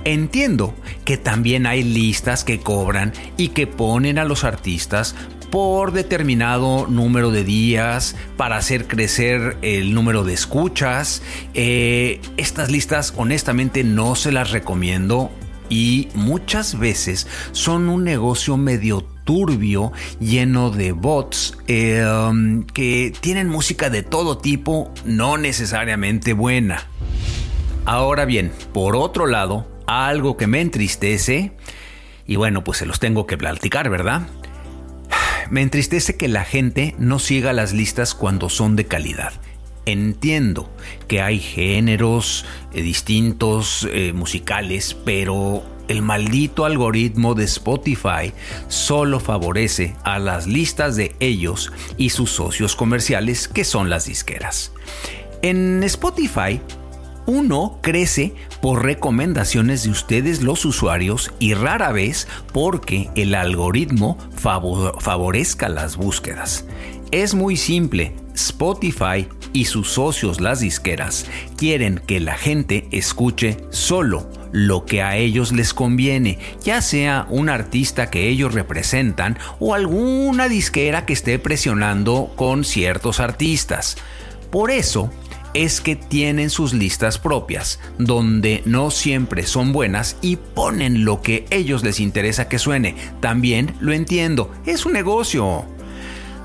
Entiendo 0.04 0.74
que 1.06 1.18
también 1.18 1.68
hay 1.68 1.84
listas 1.84 2.44
que 2.44 2.60
cobran 2.60 3.14
y 3.38 3.50
que 3.50 3.68
ponen 3.68 4.18
a 4.18 4.26
los 4.26 4.44
artistas 4.44 5.16
por 5.52 5.92
determinado 5.92 6.88
número 6.88 7.30
de 7.30 7.44
días 7.44 8.16
para 8.38 8.58
hacer 8.58 8.88
crecer 8.88 9.58
el 9.62 9.94
número 9.94 10.24
de 10.24 10.34
escuchas. 10.34 11.22
Eh, 11.54 12.22
estas 12.38 12.72
listas 12.72 13.14
honestamente 13.18 13.84
no 13.84 14.16
se 14.16 14.32
las 14.32 14.52
recomiendo 14.52 15.30
y 15.70 16.08
muchas 16.16 16.80
veces 16.80 17.28
son 17.52 17.90
un 17.90 18.04
negocio 18.04 18.58
medio 18.58 19.06
turbio 19.24 19.92
lleno 20.20 20.72
de 20.72 20.94
bots 20.94 21.58
um, 21.70 22.64
que 22.64 23.14
tienen 23.20 23.48
música 23.48 23.90
de 23.90 24.04
todo 24.04 24.38
tipo, 24.38 24.92
no 25.06 25.38
necesariamente 25.38 26.34
buena. 26.34 26.88
Ahora 27.86 28.26
bien, 28.26 28.52
por 28.74 28.96
otro 28.96 29.28
lado, 29.28 29.68
algo 29.88 30.38
que 30.38 30.48
me 30.48 30.62
entristece, 30.62 31.54
y 32.28 32.36
bueno, 32.36 32.64
pues 32.64 32.78
se 32.78 32.86
los 32.86 33.00
tengo 33.00 33.26
que 33.26 33.38
platicar, 33.38 33.90
¿verdad? 33.90 34.28
Me 35.52 35.62
entristece 35.62 36.16
que 36.16 36.30
la 36.30 36.46
gente 36.46 36.96
no 36.98 37.20
siga 37.20 37.52
las 37.52 37.74
listas 37.74 38.16
cuando 38.16 38.48
son 38.48 38.78
de 38.78 38.86
calidad. 38.86 39.34
Entiendo 39.86 40.74
que 41.10 41.22
hay 41.22 41.40
géneros 41.40 42.46
eh, 42.72 42.82
distintos 42.82 43.86
eh, 43.92 44.14
musicales, 44.14 44.96
pero 45.04 45.62
el 45.90 46.04
maldito 46.04 46.64
algoritmo 46.64 47.36
de 47.36 47.44
Spotify 47.44 48.32
solo 48.70 49.20
favorece 49.20 49.94
a 50.06 50.20
las 50.20 50.48
listas 50.48 50.96
de 50.96 51.18
ellos 51.20 51.74
y 51.98 52.12
sus 52.12 52.32
socios 52.32 52.78
comerciales 52.78 53.50
que 53.50 53.66
son 53.66 53.90
las 53.90 54.06
disqueras. 54.06 54.72
En 55.42 55.84
Spotify 55.84 56.62
uno 57.26 57.80
crece 57.82 58.34
por 58.62 58.84
recomendaciones 58.84 59.84
de 59.84 59.92
ustedes 59.92 60.42
los 60.42 60.66
usuarios 60.66 61.32
y 61.40 61.54
rara 61.54 61.92
vez 61.92 62.28
porque 62.54 63.10
el 63.16 63.36
algoritmo 63.36 64.18
favor- 64.36 65.02
favorezca 65.02 65.70
las 65.70 65.98
búsquedas. 65.98 66.66
Es 67.12 67.34
muy 67.34 67.58
simple, 67.58 68.14
Spotify 68.36 69.28
y 69.54 69.66
sus 69.66 69.90
socios 69.92 70.40
las 70.40 70.62
disqueras 70.62 71.26
quieren 71.58 72.02
que 72.08 72.22
la 72.22 72.38
gente 72.38 72.88
escuche 72.92 73.58
solo 73.70 74.30
lo 74.54 74.86
que 74.86 75.02
a 75.02 75.18
ellos 75.18 75.52
les 75.52 75.74
conviene, 75.74 76.40
ya 76.64 76.82
sea 76.82 77.26
un 77.30 77.50
artista 77.50 78.10
que 78.10 78.30
ellos 78.30 78.54
representan 78.54 79.38
o 79.60 79.74
alguna 79.74 80.48
disquera 80.48 81.06
que 81.06 81.14
esté 81.14 81.40
presionando 81.40 82.32
con 82.36 82.64
ciertos 82.64 83.20
artistas. 83.20 83.98
Por 84.50 84.72
eso, 84.72 85.12
es 85.54 85.82
que 85.82 85.96
tienen 85.96 86.50
sus 86.50 86.74
listas 86.74 87.18
propias, 87.18 87.80
donde 87.98 88.62
no 88.66 88.92
siempre 88.92 89.46
son 89.46 89.74
buenas 89.74 90.18
y 90.22 90.36
ponen 90.38 91.06
lo 91.06 91.22
que 91.22 91.46
ellos 91.50 91.84
les 91.84 92.00
interesa 92.00 92.48
que 92.48 92.60
suene. 92.60 92.96
También 93.20 93.76
lo 93.80 93.94
entiendo, 93.94 94.52
es 94.66 94.86
un 94.86 94.94
negocio. 94.94 95.66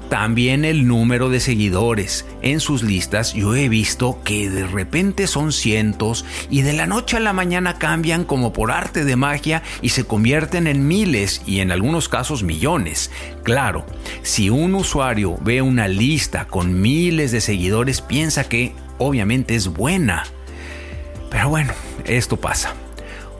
También 0.08 0.64
el 0.64 0.86
número 0.86 1.30
de 1.30 1.40
seguidores. 1.40 2.26
En 2.40 2.60
sus 2.60 2.84
listas 2.84 3.34
yo 3.34 3.56
he 3.56 3.68
visto 3.68 4.20
que 4.24 4.48
de 4.48 4.64
repente 4.64 5.26
son 5.26 5.50
cientos 5.50 6.24
y 6.48 6.62
de 6.62 6.74
la 6.74 6.86
noche 6.86 7.16
a 7.16 7.20
la 7.20 7.32
mañana 7.32 7.78
cambian 7.78 8.22
como 8.22 8.52
por 8.52 8.70
arte 8.70 9.04
de 9.04 9.16
magia 9.16 9.64
y 9.82 9.88
se 9.88 10.04
convierten 10.04 10.68
en 10.68 10.86
miles 10.86 11.42
y 11.44 11.58
en 11.58 11.72
algunos 11.72 12.08
casos 12.08 12.44
millones. 12.44 13.10
Claro, 13.42 13.84
si 14.22 14.48
un 14.48 14.76
usuario 14.76 15.38
ve 15.40 15.60
una 15.60 15.88
lista 15.88 16.46
con 16.46 16.80
miles 16.80 17.32
de 17.32 17.40
seguidores 17.40 18.00
piensa 18.00 18.48
que 18.48 18.74
obviamente 18.98 19.54
es 19.54 19.68
buena. 19.68 20.24
Pero 21.30 21.48
bueno, 21.48 21.72
esto 22.04 22.36
pasa. 22.36 22.74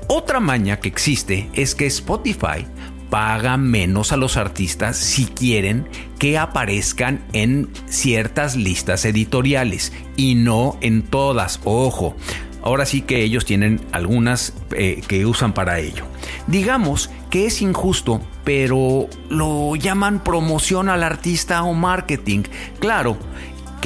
Otra 0.08 0.40
maña 0.40 0.78
que 0.78 0.88
existe 0.88 1.48
es 1.54 1.74
que 1.74 1.86
Spotify 1.86 2.66
paga 3.10 3.56
menos 3.56 4.12
a 4.12 4.16
los 4.16 4.36
artistas 4.36 4.96
si 4.96 5.26
quieren 5.26 5.88
que 6.18 6.38
aparezcan 6.38 7.24
en 7.32 7.68
ciertas 7.88 8.56
listas 8.56 9.04
editoriales 9.04 9.92
y 10.16 10.34
no 10.34 10.76
en 10.80 11.02
todas. 11.02 11.60
Ojo, 11.64 12.16
ahora 12.62 12.86
sí 12.86 13.02
que 13.02 13.22
ellos 13.22 13.44
tienen 13.44 13.80
algunas 13.92 14.52
eh, 14.72 15.02
que 15.06 15.26
usan 15.26 15.52
para 15.52 15.78
ello. 15.78 16.04
Digamos 16.46 17.10
que 17.30 17.46
es 17.46 17.62
injusto, 17.62 18.20
pero 18.44 19.08
lo 19.28 19.76
llaman 19.76 20.22
promoción 20.22 20.88
al 20.88 21.02
artista 21.02 21.62
o 21.62 21.74
marketing. 21.74 22.42
Claro 22.78 23.16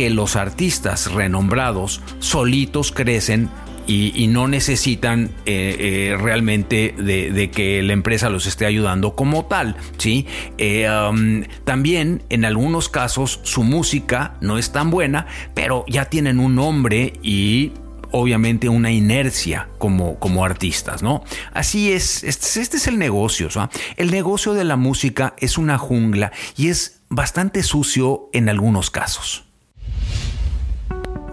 que 0.01 0.09
los 0.09 0.35
artistas 0.35 1.13
renombrados 1.13 2.01
solitos 2.21 2.91
crecen 2.91 3.51
y, 3.87 4.29
no 4.29 4.49
necesitan 4.49 5.31
eh, 5.45 5.77
eh, 5.79 6.17
realmente 6.19 6.95
de, 6.97 7.51
que 7.51 7.83
la 7.83 7.93
empresa 7.93 8.31
los 8.31 8.47
esté 8.47 8.65
ayudando 8.65 9.15
como 9.15 9.45
tal. 9.45 9.77
¿sí? 9.99 10.27
Eh, 10.57 10.89
también 11.65 12.23
en 12.31 12.47
algunos 12.47 12.89
casos 12.89 13.41
su 13.43 13.63
música 13.63 14.39
no 14.41 14.57
es 14.57 14.73
tan 14.73 14.91
buena, 14.91 15.27
pero 15.53 15.85
ya 15.87 16.07
tienen 16.07 16.41
un 16.41 16.55
nombre 16.55 17.13
y 17.23 17.73
obviamente 18.11 18.71
una 18.71 18.91
inercia 18.91 19.69
como, 19.77 20.19
como 20.19 20.47
artistas, 20.47 21.03
¿no? 21.03 21.25
Así 21.53 21.93
es, 21.93 22.25
este, 22.25 22.63
este 22.63 22.79
es 22.79 22.87
el 22.87 22.99
negocio, 22.99 23.51
El 23.99 24.11
negocio 24.11 24.55
de 24.55 24.65
la 24.65 24.77
música 24.77 25.35
es 25.37 25.59
una 25.59 25.77
jungla 25.77 26.33
y 26.57 26.69
es 26.69 27.03
bastante 27.11 27.63
sucio 27.63 28.31
en 28.33 28.49
algunos 28.49 28.91
casos. 28.91 29.50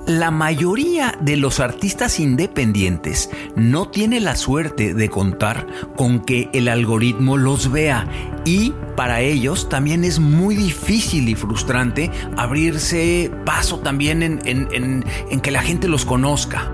La 0.08 0.32
mayoría 0.32 1.18
de 1.20 1.36
los 1.36 1.60
artistas 1.60 2.22
independientes 2.22 3.30
no 3.58 3.90
tiene 3.90 4.22
la 4.22 4.38
suerte 4.38 4.94
de 4.94 5.10
contar 5.10 5.68
con 5.98 6.22
que 6.22 6.50
el 6.54 6.70
algoritmo 6.70 7.36
los 7.36 7.70
vea 7.70 8.08
y 8.46 8.74
para 8.96 9.20
ellos 9.20 9.68
también 9.68 10.06
es 10.06 10.20
muy 10.20 10.56
difícil 10.56 11.28
y 11.28 11.36
frustrante 11.36 12.10
abrirse 12.38 13.30
paso 13.46 13.80
también 13.80 14.24
en, 14.24 15.42
que 15.42 15.52
la 15.52 15.62
gente 15.62 15.90
los 15.90 16.06
conozca. 16.06 16.72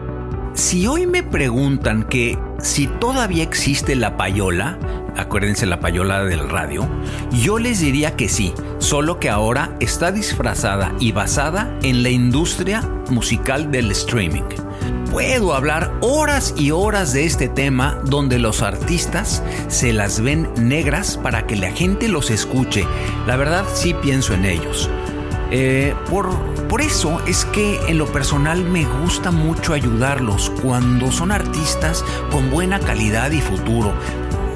Si 0.54 0.86
hoy 0.86 1.08
me 1.08 1.24
preguntan 1.24 2.04
que 2.04 2.38
si 2.60 2.86
todavía 2.86 3.44
existe 3.44 3.96
la 3.96 4.18
payola, 4.18 4.78
acuérdense 5.18 5.66
la 5.66 5.80
payola 5.80 6.24
del 6.26 6.48
radio, 6.48 6.88
yo 7.32 7.58
les 7.58 7.80
diría 7.80 8.16
que 8.16 8.30
sí, 8.30 8.54
solo 8.78 9.20
que 9.20 9.32
ahora 9.32 9.76
está 9.80 10.12
disfrazada 10.12 10.94
y 11.00 11.12
basada 11.12 11.76
en 11.82 12.04
la 12.04 12.10
industria 12.10 12.82
musical 13.10 13.72
del 13.72 13.90
streaming. 13.92 14.44
Puedo 15.10 15.56
hablar 15.56 15.92
horas 16.02 16.54
y 16.56 16.70
horas 16.70 17.14
de 17.14 17.26
este 17.26 17.48
tema 17.48 18.00
donde 18.06 18.38
los 18.38 18.62
artistas 18.62 19.42
se 19.70 19.92
las 19.92 20.22
ven 20.22 20.50
negras 20.56 21.18
para 21.18 21.48
que 21.48 21.56
la 21.56 21.72
gente 21.72 22.08
los 22.08 22.30
escuche. 22.30 22.86
La 23.26 23.38
verdad 23.38 23.66
sí 23.74 23.96
pienso 23.96 24.36
en 24.36 24.46
ellos. 24.46 24.90
Eh, 25.52 25.94
por, 26.10 26.36
por 26.68 26.82
eso 26.82 27.22
es 27.28 27.46
que 27.46 27.80
en 27.88 27.98
lo 27.98 28.08
personal 28.08 28.64
me 28.64 28.86
gusta 28.86 29.32
mucho 29.32 29.74
ayudarlos 29.74 30.52
cuando 30.62 31.12
son 31.12 31.32
artistas 31.32 32.04
con 32.32 32.50
buena 32.50 32.80
calidad 32.80 33.32
y 33.32 33.42
futuro. 33.42 33.94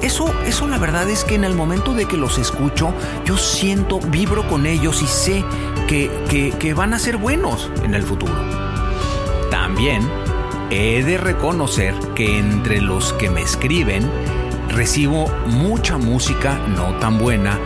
Eso, 0.02 0.32
eso 0.44 0.66
la 0.68 0.78
verdad 0.78 1.08
es 1.08 1.24
que 1.24 1.34
en 1.34 1.44
el 1.44 1.54
momento 1.54 1.94
de 1.94 2.06
que 2.06 2.16
los 2.16 2.38
escucho, 2.38 2.92
yo 3.24 3.36
siento, 3.36 4.00
vibro 4.00 4.46
con 4.48 4.66
ellos 4.66 5.02
y 5.02 5.06
sé 5.06 5.44
que, 5.88 6.54
que 6.58 6.74
van 6.74 6.94
a 6.94 6.98
ser 6.98 7.16
buenos 7.16 7.70
en 7.82 7.94
el 7.94 8.02
futuro. 8.02 8.34
También 9.50 10.08
he 10.70 11.02
de 11.02 11.18
reconocer 11.18 11.94
que 12.14 12.38
entre 12.38 12.80
los 12.80 13.12
que 13.14 13.30
me 13.30 13.42
escriben, 13.42 14.08
recibo 14.68 15.26
mucha 15.46 15.98
música 15.98 16.58
no 16.68 16.94
tan 16.98 17.18
buena 17.18 17.58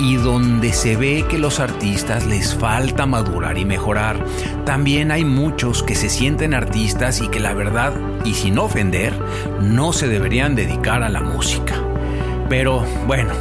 y 0.00 0.16
donde 0.16 0.72
se 0.72 0.96
ve 0.96 1.26
que 1.28 1.38
los 1.38 1.60
artistas 1.60 2.26
les 2.26 2.54
falta 2.54 3.06
madurar 3.06 3.58
y 3.58 3.64
mejorar. 3.64 4.24
También 4.64 5.10
hay 5.10 5.24
muchos 5.24 5.82
que 5.82 5.94
se 5.94 6.08
sienten 6.08 6.54
artistas 6.54 7.20
y 7.20 7.28
que 7.28 7.38
la 7.38 7.52
verdad, 7.52 7.92
y 8.24 8.34
sin 8.34 8.58
ofender, 8.58 9.12
no 9.60 9.92
se 9.92 10.08
deberían 10.08 10.54
dedicar 10.54 11.02
a 11.02 11.10
la 11.10 11.20
música. 11.20 11.74
Pero 12.48 12.84
bueno, 13.06 13.32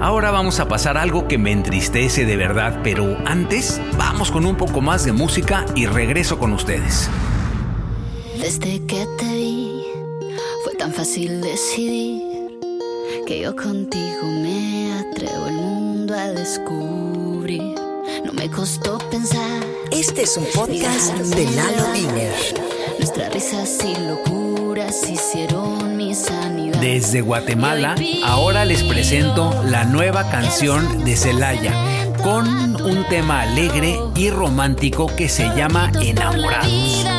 ahora 0.00 0.30
vamos 0.30 0.60
a 0.60 0.68
pasar 0.68 0.96
algo 0.96 1.26
que 1.26 1.38
me 1.38 1.50
entristece 1.50 2.24
de 2.24 2.36
verdad, 2.36 2.80
pero 2.84 3.18
antes 3.26 3.80
vamos 3.98 4.30
con 4.30 4.46
un 4.46 4.56
poco 4.56 4.80
más 4.80 5.04
de 5.04 5.12
música 5.12 5.66
y 5.74 5.86
regreso 5.86 6.38
con 6.38 6.52
ustedes. 6.52 7.10
Desde 8.40 8.84
que 8.86 9.06
te 9.18 9.24
vi, 9.24 9.82
fue 10.62 10.74
tan 10.74 10.92
fácil 10.92 11.40
decidir 11.40 12.22
que 13.26 13.40
yo 13.40 13.56
contigo 13.56 14.22
me 14.42 14.83
atrevo 15.24 15.46
el 15.48 15.54
mundo 15.54 16.14
a 16.14 16.28
descubrir. 16.28 17.74
No 18.24 18.32
me 18.32 18.50
costó 18.50 18.98
pensar. 19.10 19.62
Este 19.90 20.22
es 20.22 20.36
un 20.36 20.46
podcast 20.54 21.14
de 21.14 21.44
Lalo 21.50 21.92
Diner. 21.92 22.34
Nuestras 22.98 23.32
risas 23.32 23.78
y 23.84 23.96
locuras 24.06 25.08
hicieron 25.08 25.96
mi 25.96 26.14
sanidad. 26.14 26.80
Desde 26.80 27.20
Guatemala, 27.20 27.94
ahora 28.24 28.64
les 28.64 28.82
presento 28.82 29.62
la 29.64 29.84
nueva 29.84 30.28
canción 30.30 31.04
de 31.04 31.16
Celaya 31.16 31.72
con 32.22 32.46
un 32.82 33.04
tema 33.08 33.42
alegre 33.42 33.98
y 34.16 34.30
romántico 34.30 35.06
que 35.16 35.28
se 35.28 35.44
llama 35.56 35.90
Enamorados. 36.00 37.13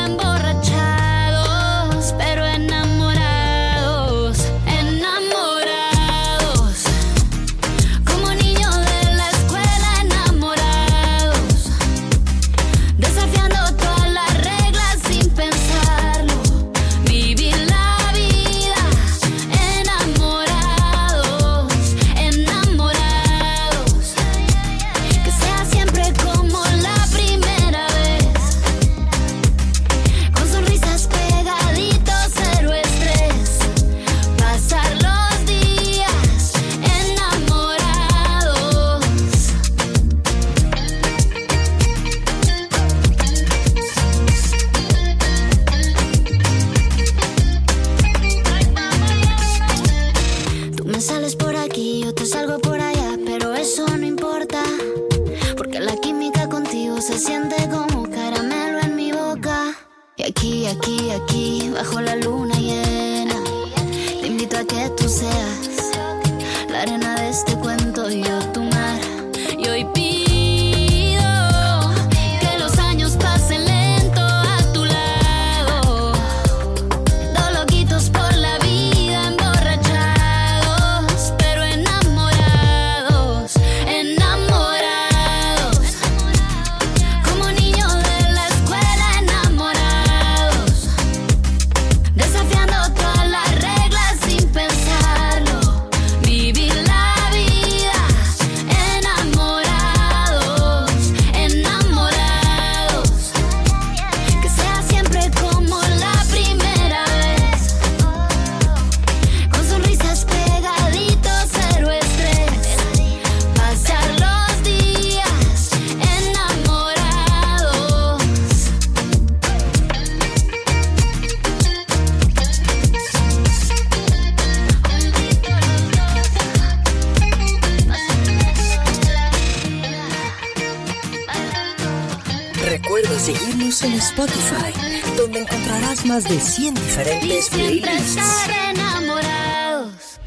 Más 136.16 136.24
de 136.30 136.40
100 136.40 136.76
diferentes 136.76 137.50
playlists. 137.50 138.48
enamorados. 138.72 140.20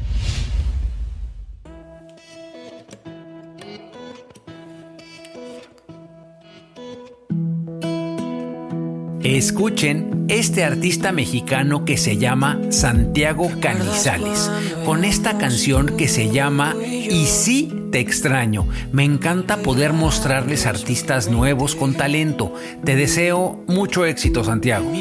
Escuchen 9.23 10.25
este 10.27 10.63
artista 10.63 11.11
mexicano 11.11 11.85
que 11.85 11.97
se 11.97 12.17
llama 12.17 12.59
Santiago 12.69 13.49
Canizales, 13.59 14.51
con 14.85 15.03
esta 15.03 15.39
canción 15.39 15.97
que 15.97 16.07
se 16.07 16.29
llama 16.29 16.75
Y 16.83 17.25
sí 17.25 17.73
te 17.91 17.99
extraño. 17.99 18.67
Me 18.91 19.05
encanta 19.05 19.57
poder 19.57 19.93
mostrarles 19.93 20.67
artistas 20.67 21.29
nuevos 21.29 21.75
con 21.75 21.95
talento. 21.95 22.53
Te 22.85 22.95
deseo 22.95 23.63
mucho 23.67 24.05
éxito, 24.05 24.43
Santiago. 24.43 24.91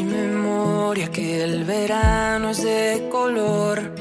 Que 0.88 1.44
el 1.44 1.64
verano 1.64 2.48
es 2.48 2.62
de 2.62 3.08
color. 3.12 3.92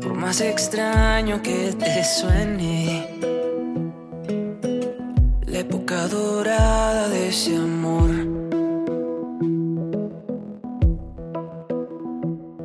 Por 0.00 0.14
más 0.14 0.40
extraño 0.40 1.42
que 1.42 1.74
te 1.78 2.02
suene. 2.02 3.06
La 5.44 5.58
época 5.58 6.08
dorada 6.08 7.10
de 7.10 7.28
ese 7.28 7.54
amor. 7.56 8.10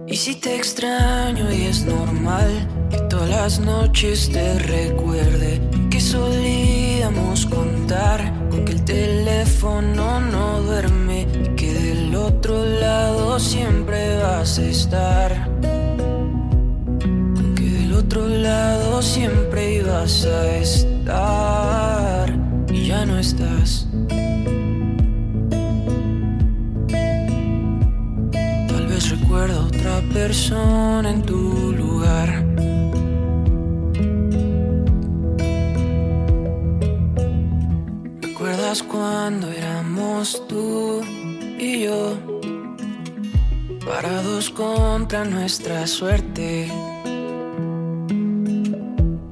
Y 0.08 0.16
si 0.16 0.36
te 0.36 0.56
extraño 0.56 1.52
y 1.52 1.64
es 1.64 1.84
normal 1.84 2.70
que 2.90 3.00
todas 3.10 3.30
las 3.30 3.60
noches 3.60 4.32
te 4.32 4.60
recuerde 4.60 5.60
que 5.92 6.00
solíamos 6.00 7.48
contar 7.48 8.34
con 8.50 8.64
que 8.64 8.72
el 8.72 8.86
teléfono 8.86 10.22
no 10.22 10.62
duerme 10.62 10.97
otro 12.28 12.66
lado 12.66 13.40
siempre 13.40 14.18
vas 14.18 14.60
a 14.60 14.66
estar. 14.66 15.32
Que 17.56 17.64
del 17.64 17.94
otro 17.94 18.28
lado 18.28 19.02
siempre 19.02 19.76
ibas 19.76 20.26
a 20.26 20.58
estar 20.58 22.30
y 22.70 22.88
ya 22.88 23.06
no 23.06 23.18
estás. 23.18 23.88
Tal 28.72 28.88
vez 28.88 29.10
recuerdo 29.10 29.66
otra 29.68 30.02
persona 30.14 31.10
en 31.10 31.22
tu 31.24 31.72
lugar. 31.72 32.46
¿Recuerdas 38.22 38.84
cuando 38.84 39.50
éramos 39.52 40.44
tú 40.48 41.02
y 41.58 41.84
yo? 41.84 42.18
Parados 43.86 44.50
contra 44.50 45.24
nuestra 45.26 45.88
suerte. 45.88 46.70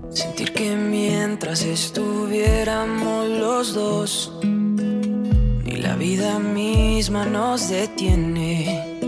Sentir 0.10 0.54
que 0.54 0.76
mientras 0.76 1.64
estuviéramos 1.64 3.28
los 3.28 3.74
dos, 3.74 4.34
ni 4.44 5.76
la 5.78 5.96
vida 5.96 6.40
misma 6.40 7.26
nos 7.26 7.70
detiene. 7.70 9.00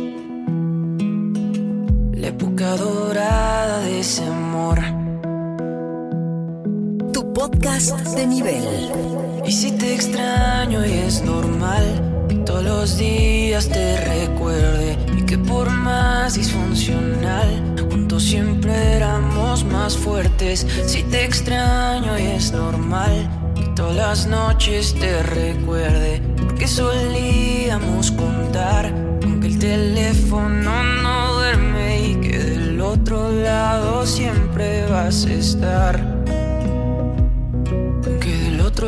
La 2.13 2.27
época 2.27 2.75
dorada 2.75 3.79
de 3.81 3.99
ese 3.99 4.23
amor. 4.25 4.79
Tu 7.13 7.33
podcast 7.33 7.95
de 8.15 8.27
nivel. 8.27 8.91
Y 9.45 9.51
si 9.51 9.71
te 9.71 9.93
extraño 9.93 10.85
y 10.85 10.91
es 10.91 11.23
normal 11.23 12.16
todos 12.35 12.63
los 12.63 12.97
días 12.97 13.69
te 13.69 13.97
recuerde 14.05 14.97
y 15.17 15.23
que 15.23 15.37
por 15.37 15.69
más 15.69 16.35
disfuncional 16.35 17.75
juntos 17.89 18.23
siempre 18.23 18.73
éramos 18.93 19.63
más 19.63 19.97
fuertes. 19.97 20.65
Si 20.85 21.03
te 21.03 21.23
extraño 21.25 22.17
y 22.17 22.23
es 22.23 22.51
normal 22.51 23.29
que 23.55 23.65
todas 23.75 23.95
las 23.95 24.27
noches 24.27 24.95
te 24.95 25.23
recuerde 25.23 26.21
porque 26.41 26.67
solíamos 26.67 28.11
contar 28.11 28.93
con 29.21 29.39
que 29.39 29.47
el 29.47 29.59
teléfono 29.59 30.83
no 31.01 31.33
duerme 31.33 32.09
y 32.09 32.15
que 32.15 32.37
del 32.37 32.81
otro 32.81 33.31
lado 33.31 34.05
siempre 34.05 34.85
vas 34.87 35.25
a 35.25 35.33
estar 35.33 36.16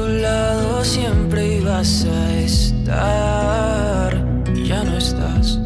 lado 0.07 0.83
siempre 0.83 1.57
ibas 1.57 2.05
a 2.05 2.39
estar 2.39 4.11
y 4.55 4.67
ya 4.67 4.83
no 4.83 4.97
estás. 4.97 5.59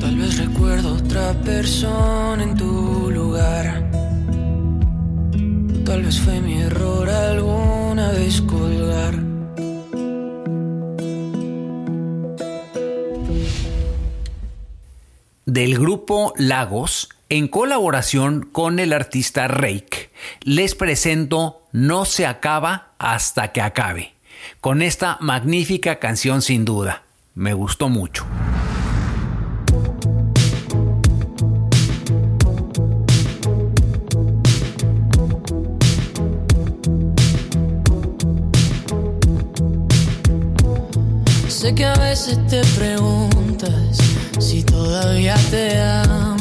Tal 0.00 0.16
vez 0.16 0.38
recuerdo 0.38 0.94
otra 0.94 1.32
persona 1.44 2.42
en 2.42 2.56
tu 2.56 3.10
lugar. 3.10 3.90
Tal 5.84 6.02
vez 6.02 6.20
fue 6.20 6.40
mi 6.40 6.60
error 6.62 7.08
alguna 7.08 8.10
vez 8.12 8.40
colgar. 8.42 9.26
del 15.56 15.78
grupo 15.78 16.34
Lagos, 16.36 17.08
en 17.28 17.48
colaboración 17.48 18.48
con 18.52 18.78
el 18.78 18.92
artista 18.92 19.48
Rake, 19.48 20.10
les 20.42 20.74
presento 20.74 21.62
No 21.72 22.04
se 22.04 22.26
acaba 22.26 22.92
hasta 22.98 23.52
que 23.52 23.60
acabe, 23.60 24.14
con 24.60 24.82
esta 24.82 25.18
magnífica 25.20 25.98
canción 25.98 26.42
sin 26.42 26.64
duda. 26.64 27.02
Me 27.34 27.52
gustó 27.52 27.88
mucho. 27.88 28.24
Sé 41.48 41.74
que 41.74 41.84
a 41.84 41.94
veces 41.94 42.38
te 42.46 42.62
preguntas 42.78 43.98
si 44.38 44.62
todavía 44.62 45.34
te 45.50 45.82
amo. 45.82 46.35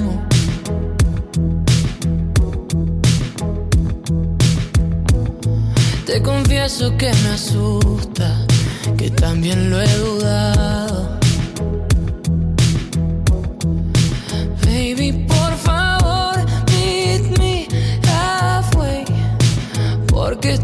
Te 6.15 6.21
confieso 6.21 6.95
que 6.95 7.11
me 7.11 7.29
asusta, 7.31 8.37
que 8.97 9.11
también 9.11 9.69
lo 9.69 9.81
he 9.81 9.97
dudado. 9.97 11.19
Baby, 14.63 15.25
por 15.27 15.57
favor, 15.57 16.37
meet 16.71 17.37
me 17.37 17.67
halfway, 18.07 19.03
porque 20.07 20.57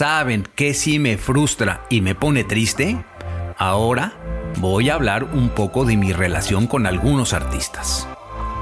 ¿Saben 0.00 0.48
qué 0.56 0.72
sí 0.72 0.98
me 0.98 1.18
frustra 1.18 1.84
y 1.90 2.00
me 2.00 2.14
pone 2.14 2.42
triste? 2.42 3.04
Ahora 3.58 4.14
voy 4.56 4.88
a 4.88 4.94
hablar 4.94 5.24
un 5.24 5.50
poco 5.50 5.84
de 5.84 5.98
mi 5.98 6.14
relación 6.14 6.66
con 6.66 6.86
algunos 6.86 7.34
artistas. 7.34 8.08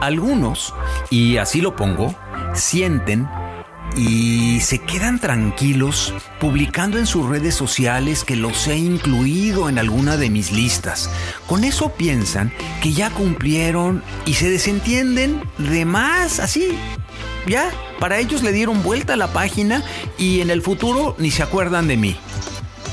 Algunos, 0.00 0.74
y 1.10 1.36
así 1.36 1.60
lo 1.60 1.76
pongo, 1.76 2.12
sienten 2.54 3.28
y 3.96 4.58
se 4.58 4.80
quedan 4.80 5.20
tranquilos 5.20 6.12
publicando 6.40 6.98
en 6.98 7.06
sus 7.06 7.28
redes 7.28 7.54
sociales 7.54 8.24
que 8.24 8.34
los 8.34 8.66
he 8.66 8.76
incluido 8.76 9.68
en 9.68 9.78
alguna 9.78 10.16
de 10.16 10.30
mis 10.30 10.50
listas. 10.50 11.08
Con 11.46 11.62
eso 11.62 11.92
piensan 11.92 12.52
que 12.82 12.92
ya 12.92 13.10
cumplieron 13.10 14.02
y 14.26 14.34
se 14.34 14.50
desentienden 14.50 15.40
de 15.58 15.84
más 15.84 16.40
así. 16.40 16.76
Ya, 17.48 17.70
para 17.98 18.18
ellos 18.18 18.42
le 18.42 18.52
dieron 18.52 18.82
vuelta 18.82 19.14
a 19.14 19.16
la 19.16 19.32
página 19.32 19.82
y 20.18 20.42
en 20.42 20.50
el 20.50 20.60
futuro 20.60 21.16
ni 21.18 21.30
se 21.30 21.42
acuerdan 21.42 21.88
de 21.88 21.96
mí. 21.96 22.16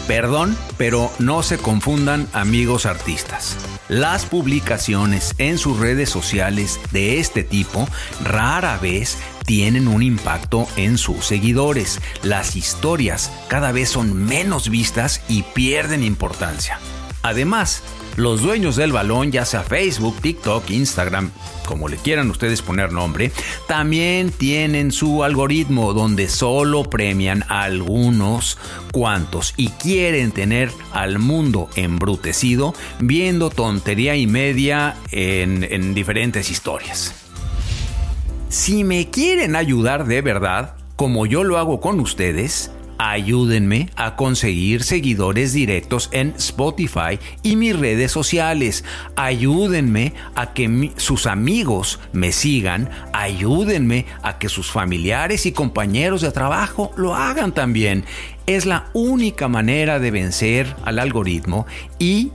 Perdón, 0.08 0.56
pero 0.78 1.12
no 1.20 1.44
se 1.44 1.58
confundan 1.58 2.28
amigos 2.32 2.86
artistas. 2.86 3.58
Las 3.90 4.26
publicaciones 4.26 5.36
en 5.40 5.58
sus 5.58 5.80
redes 5.80 6.10
sociales 6.10 6.80
de 6.92 7.20
este 7.20 7.44
tipo 7.44 7.88
rara 8.24 8.78
vez 8.78 9.18
tienen 9.46 9.88
un 9.88 10.04
impacto 10.04 10.68
en 10.78 10.98
sus 10.98 11.26
seguidores. 11.26 12.00
Las 12.24 12.56
historias 12.56 13.32
cada 13.48 13.72
vez 13.72 13.90
son 13.90 14.14
menos 14.26 14.70
vistas 14.70 15.22
y 15.28 15.44
pierden 15.44 16.04
importancia. 16.04 16.80
Además, 17.24 17.84
los 18.16 18.42
dueños 18.42 18.76
del 18.76 18.92
balón, 18.92 19.32
ya 19.32 19.46
sea 19.46 19.64
Facebook, 19.64 20.16
TikTok, 20.22 20.70
Instagram, 20.70 21.32
como 21.68 21.88
le 21.88 21.98
quieran 21.98 22.30
ustedes 22.30 22.62
poner 22.62 22.92
nombre, 22.92 23.32
también 23.68 24.32
tienen 24.32 24.92
su 24.92 25.24
algoritmo 25.24 25.94
donde 25.94 26.30
solo 26.30 26.84
premian 26.84 27.44
a 27.50 27.64
algunos 27.64 28.58
cuantos 28.92 29.54
y 29.58 29.70
quieren 29.70 30.32
tener 30.32 30.72
al 30.92 31.20
mundo 31.20 31.70
embrutecido 31.76 32.74
viendo 33.00 33.50
tontería 33.50 34.16
y 34.16 34.28
media 34.28 34.96
en, 35.12 35.64
en 35.64 35.94
diferentes 35.94 36.50
historias. 36.50 37.14
Si 38.50 38.84
me 38.84 39.10
quieren 39.10 39.56
ayudar 39.56 40.06
de 40.06 40.22
verdad, 40.22 40.76
como 40.96 41.26
yo 41.26 41.44
lo 41.44 41.58
hago 41.58 41.82
con 41.82 42.00
ustedes, 42.00 42.72
Ayúdenme 42.98 43.90
a 43.96 44.16
conseguir 44.16 44.84
seguidores 44.84 45.54
directos 45.54 46.10
en 46.12 46.34
Spotify 46.38 47.20
y 47.44 47.56
mis 47.56 47.78
redes 47.78 48.12
sociales. 48.12 48.84
Ayúdenme 49.16 50.14
a 50.36 50.54
que 50.54 50.92
sus 50.98 51.28
amigos 51.28 52.00
me 52.14 52.32
sigan. 52.32 52.90
Ayúdenme 53.14 54.06
a 54.24 54.38
que 54.40 54.50
sus 54.50 54.72
familiares 54.72 55.46
y 55.46 55.52
compañeros 55.52 56.22
de 56.22 56.32
trabajo 56.32 56.92
lo 56.96 57.16
hagan 57.16 57.54
también. 57.54 58.06
Es 58.46 58.66
la 58.66 58.90
única 58.94 59.48
manera 59.48 60.00
de 60.00 60.12
vencer 60.12 60.76
al 60.86 61.00
algoritmo 61.00 61.66
y 62.00 62.32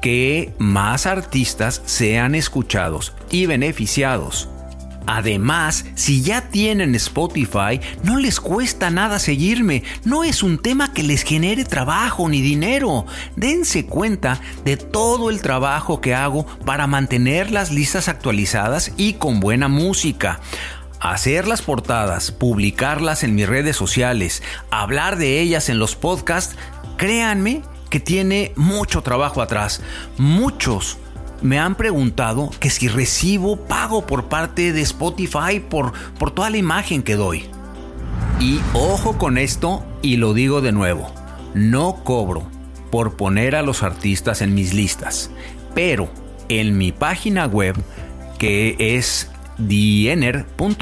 que 0.00 0.52
más 0.58 1.06
artistas 1.06 1.82
sean 1.86 2.34
escuchados 2.34 3.14
y 3.30 3.46
beneficiados. 3.46 4.51
Además, 5.06 5.84
si 5.94 6.22
ya 6.22 6.48
tienen 6.48 6.94
Spotify, 6.94 7.80
no 8.02 8.18
les 8.18 8.40
cuesta 8.40 8.90
nada 8.90 9.18
seguirme. 9.18 9.82
No 10.04 10.24
es 10.24 10.42
un 10.42 10.58
tema 10.58 10.92
que 10.92 11.02
les 11.02 11.22
genere 11.22 11.64
trabajo 11.64 12.28
ni 12.28 12.40
dinero. 12.40 13.06
Dense 13.36 13.86
cuenta 13.86 14.40
de 14.64 14.76
todo 14.76 15.30
el 15.30 15.40
trabajo 15.42 16.00
que 16.00 16.14
hago 16.14 16.46
para 16.64 16.86
mantener 16.86 17.50
las 17.50 17.70
listas 17.70 18.08
actualizadas 18.08 18.92
y 18.96 19.14
con 19.14 19.40
buena 19.40 19.68
música 19.68 20.40
hacer 21.00 21.48
las 21.48 21.62
portadas, 21.62 22.30
publicarlas 22.30 23.24
en 23.24 23.34
mis 23.34 23.48
redes 23.48 23.74
sociales, 23.74 24.40
hablar 24.70 25.16
de 25.16 25.40
ellas 25.40 25.68
en 25.68 25.80
los 25.80 25.96
podcasts, 25.96 26.54
créanme 26.96 27.62
que 27.90 27.98
tiene 27.98 28.52
mucho 28.56 29.02
trabajo 29.02 29.42
atrás. 29.42 29.82
Muchos 30.16 30.98
me 31.42 31.58
han 31.58 31.74
preguntado 31.74 32.50
que 32.60 32.70
si 32.70 32.88
recibo 32.88 33.56
pago 33.56 34.06
por 34.06 34.28
parte 34.28 34.72
de 34.72 34.80
Spotify 34.82 35.60
por, 35.60 35.92
por 36.18 36.30
toda 36.30 36.50
la 36.50 36.56
imagen 36.56 37.02
que 37.02 37.16
doy. 37.16 37.44
Y 38.40 38.60
ojo 38.72 39.18
con 39.18 39.38
esto 39.38 39.84
y 40.02 40.16
lo 40.16 40.34
digo 40.34 40.60
de 40.60 40.72
nuevo, 40.72 41.12
no 41.54 42.02
cobro 42.04 42.46
por 42.90 43.16
poner 43.16 43.56
a 43.56 43.62
los 43.62 43.82
artistas 43.82 44.42
en 44.42 44.54
mis 44.54 44.74
listas, 44.74 45.30
pero 45.74 46.10
en 46.48 46.76
mi 46.76 46.92
página 46.92 47.46
web 47.46 47.76
que 48.38 48.76
es 48.78 49.28
diener.com.mx 49.58 50.72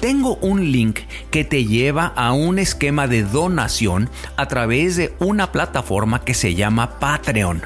tengo 0.00 0.36
un 0.36 0.72
link 0.72 1.00
que 1.30 1.44
te 1.44 1.64
lleva 1.64 2.06
a 2.06 2.32
un 2.32 2.58
esquema 2.58 3.06
de 3.06 3.22
donación 3.22 4.10
a 4.36 4.48
través 4.48 4.96
de 4.96 5.14
una 5.18 5.52
plataforma 5.52 6.24
que 6.24 6.34
se 6.34 6.54
llama 6.54 6.98
Patreon, 6.98 7.62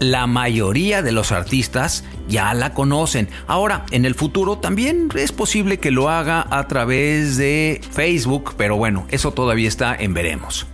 la 0.00 0.26
mayoría 0.26 1.02
de 1.02 1.12
los 1.12 1.32
artistas 1.32 2.04
ya 2.28 2.52
la 2.54 2.74
conocen. 2.74 3.28
Ahora, 3.46 3.86
en 3.90 4.04
el 4.04 4.14
futuro 4.14 4.58
también 4.58 5.08
es 5.14 5.32
posible 5.32 5.78
que 5.78 5.90
lo 5.90 6.08
haga 6.08 6.46
a 6.50 6.68
través 6.68 7.36
de 7.36 7.80
Facebook, 7.92 8.54
pero 8.56 8.76
bueno, 8.76 9.06
eso 9.10 9.32
todavía 9.32 9.68
está 9.68 9.94
en 9.94 10.14
veremos. 10.14 10.66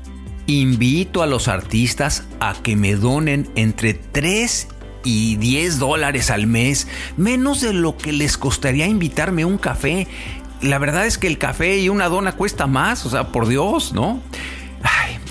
Invito 0.46 1.22
a 1.22 1.26
los 1.26 1.48
artistas 1.48 2.24
a 2.40 2.54
que 2.62 2.76
me 2.76 2.96
donen 2.96 3.48
entre 3.54 3.94
3 3.94 4.68
y 5.04 5.36
10 5.36 5.78
dólares 5.78 6.30
al 6.30 6.46
mes, 6.46 6.88
menos 7.16 7.60
de 7.60 7.72
lo 7.72 7.96
que 7.96 8.12
les 8.12 8.36
costaría 8.38 8.86
invitarme 8.86 9.44
un 9.44 9.58
café. 9.58 10.06
La 10.60 10.78
verdad 10.78 11.06
es 11.06 11.18
que 11.18 11.26
el 11.26 11.38
café 11.38 11.78
y 11.78 11.88
una 11.88 12.08
dona 12.08 12.32
cuesta 12.32 12.66
más, 12.66 13.04
o 13.06 13.10
sea, 13.10 13.28
por 13.28 13.48
Dios, 13.48 13.92
¿no? 13.92 14.20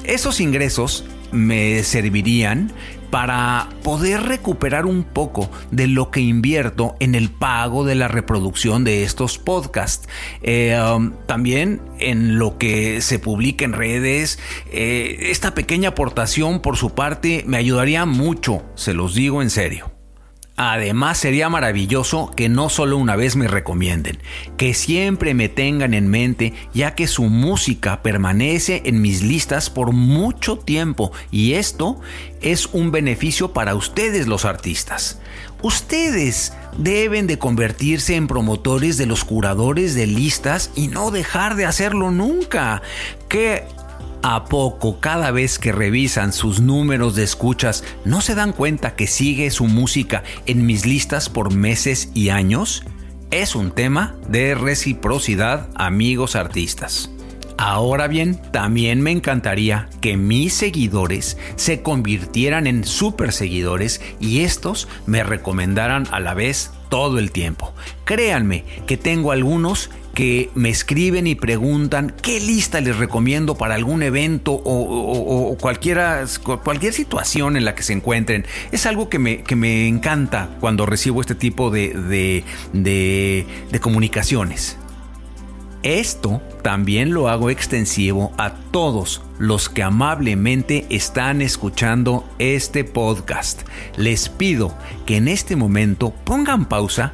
esos 0.03 0.41
ingresos 0.41 1.05
me 1.31 1.83
servirían 1.83 2.71
para 3.11 3.69
poder 3.83 4.23
recuperar 4.23 4.85
un 4.85 5.03
poco 5.03 5.51
de 5.69 5.87
lo 5.87 6.09
que 6.09 6.21
invierto 6.21 6.95
en 6.99 7.13
el 7.13 7.29
pago 7.29 7.85
de 7.85 7.95
la 7.95 8.07
reproducción 8.07 8.83
de 8.83 9.03
estos 9.03 9.37
podcasts. 9.37 10.07
Eh, 10.41 10.79
um, 10.81 11.13
también 11.27 11.81
en 11.99 12.39
lo 12.39 12.57
que 12.57 13.01
se 13.01 13.19
publica 13.19 13.65
en 13.65 13.73
redes. 13.73 14.39
Eh, 14.71 15.27
esta 15.29 15.53
pequeña 15.53 15.89
aportación 15.89 16.61
por 16.61 16.77
su 16.77 16.95
parte 16.95 17.43
me 17.45 17.57
ayudaría 17.57 18.05
mucho, 18.05 18.63
se 18.75 18.93
los 18.93 19.13
digo 19.13 19.41
en 19.41 19.49
serio. 19.49 19.90
Además 20.63 21.17
sería 21.17 21.49
maravilloso 21.49 22.31
que 22.35 22.47
no 22.47 22.69
solo 22.69 22.97
una 22.97 23.15
vez 23.15 23.35
me 23.35 23.47
recomienden, 23.47 24.19
que 24.57 24.75
siempre 24.75 25.33
me 25.33 25.49
tengan 25.49 25.95
en 25.95 26.07
mente 26.07 26.53
ya 26.71 26.93
que 26.93 27.07
su 27.07 27.23
música 27.23 28.03
permanece 28.03 28.83
en 28.85 29.01
mis 29.01 29.23
listas 29.23 29.71
por 29.71 29.91
mucho 29.91 30.59
tiempo 30.59 31.13
y 31.31 31.53
esto 31.53 31.99
es 32.41 32.67
un 32.73 32.91
beneficio 32.91 33.53
para 33.53 33.73
ustedes 33.73 34.27
los 34.27 34.45
artistas. 34.45 35.19
Ustedes 35.63 36.53
deben 36.77 37.25
de 37.25 37.39
convertirse 37.39 38.15
en 38.15 38.27
promotores 38.27 38.97
de 38.97 39.07
los 39.07 39.25
curadores 39.25 39.95
de 39.95 40.05
listas 40.05 40.69
y 40.75 40.89
no 40.89 41.09
dejar 41.09 41.55
de 41.55 41.65
hacerlo 41.65 42.11
nunca. 42.11 42.83
Que 43.29 43.65
a 44.23 44.45
poco 44.45 44.99
cada 44.99 45.31
vez 45.31 45.57
que 45.57 45.71
revisan 45.71 46.33
sus 46.33 46.59
números 46.59 47.15
de 47.15 47.23
escuchas, 47.23 47.83
¿no 48.05 48.21
se 48.21 48.35
dan 48.35 48.53
cuenta 48.53 48.95
que 48.95 49.07
sigue 49.07 49.49
su 49.51 49.65
música 49.65 50.23
en 50.45 50.65
mis 50.65 50.85
listas 50.85 51.29
por 51.29 51.53
meses 51.53 52.09
y 52.13 52.29
años? 52.29 52.83
Es 53.31 53.55
un 53.55 53.71
tema 53.71 54.15
de 54.27 54.55
reciprocidad, 54.55 55.69
amigos 55.75 56.35
artistas. 56.35 57.09
Ahora 57.57 58.07
bien, 58.07 58.41
también 58.51 59.01
me 59.01 59.11
encantaría 59.11 59.87
que 60.01 60.17
mis 60.17 60.53
seguidores 60.53 61.37
se 61.55 61.81
convirtieran 61.81 62.65
en 62.65 62.83
super 62.83 63.31
seguidores 63.31 64.01
y 64.19 64.41
estos 64.41 64.87
me 65.05 65.23
recomendaran 65.23 66.07
a 66.11 66.19
la 66.19 66.33
vez 66.33 66.71
todo 66.89 67.19
el 67.19 67.31
tiempo. 67.31 67.73
Créanme 68.03 68.65
que 68.87 68.97
tengo 68.97 69.31
algunos 69.31 69.91
que 70.13 70.49
me 70.55 70.69
escriben 70.69 71.27
y 71.27 71.35
preguntan 71.35 72.13
qué 72.21 72.39
lista 72.39 72.81
les 72.81 72.97
recomiendo 72.97 73.55
para 73.55 73.75
algún 73.75 74.03
evento 74.03 74.53
o, 74.53 75.57
cualquier 75.59 76.93
situación 76.93 77.57
en 77.57 77.65
la 77.65 77.75
que 77.75 77.83
se 77.83 77.93
encuentren. 77.93 78.45
Es 78.71 78.85
algo 78.85 79.09
que 79.09 79.19
me, 79.19 79.43
que 79.43 79.55
me 79.55 79.87
encanta 79.87 80.49
cuando 80.59 80.85
recibo 80.85 81.21
este 81.21 81.35
tipo 81.35 81.69
de, 81.71 82.43
de, 82.73 83.45
de 83.71 83.79
comunicaciones. 83.79 84.77
Esto 85.83 86.43
también 86.61 87.11
lo 87.11 87.27
hago 87.27 87.49
extensivo 87.49 88.33
a 88.37 88.53
todos 88.53 89.23
los 89.39 89.67
que 89.67 89.81
amablemente 89.81 90.85
están 90.91 91.41
escuchando 91.41 92.29
este 92.37 92.83
podcast. 92.83 93.63
Les 93.97 94.29
pido 94.29 94.77
que 95.07 95.17
en 95.17 95.27
este 95.27 95.55
momento 95.55 96.13
pongan 96.23 96.65
pausa 96.65 97.13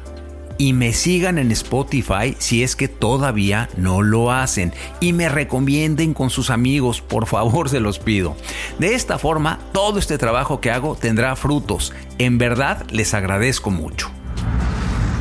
y 0.58 0.72
me 0.72 0.92
sigan 0.92 1.38
en 1.38 1.52
Spotify 1.52 2.36
si 2.38 2.62
es 2.62 2.76
que 2.76 2.88
todavía 2.88 3.70
no 3.76 4.02
lo 4.02 4.32
hacen 4.32 4.74
y 5.00 5.12
me 5.12 5.28
recomienden 5.28 6.12
con 6.12 6.30
sus 6.30 6.50
amigos, 6.50 7.00
por 7.00 7.26
favor 7.26 7.68
se 7.68 7.80
los 7.80 7.98
pido. 7.98 8.36
De 8.78 8.94
esta 8.94 9.18
forma, 9.18 9.60
todo 9.72 9.98
este 9.98 10.18
trabajo 10.18 10.60
que 10.60 10.70
hago 10.70 10.96
tendrá 10.96 11.36
frutos. 11.36 11.92
En 12.18 12.36
verdad 12.36 12.84
les 12.90 13.14
agradezco 13.14 13.70
mucho. 13.70 14.10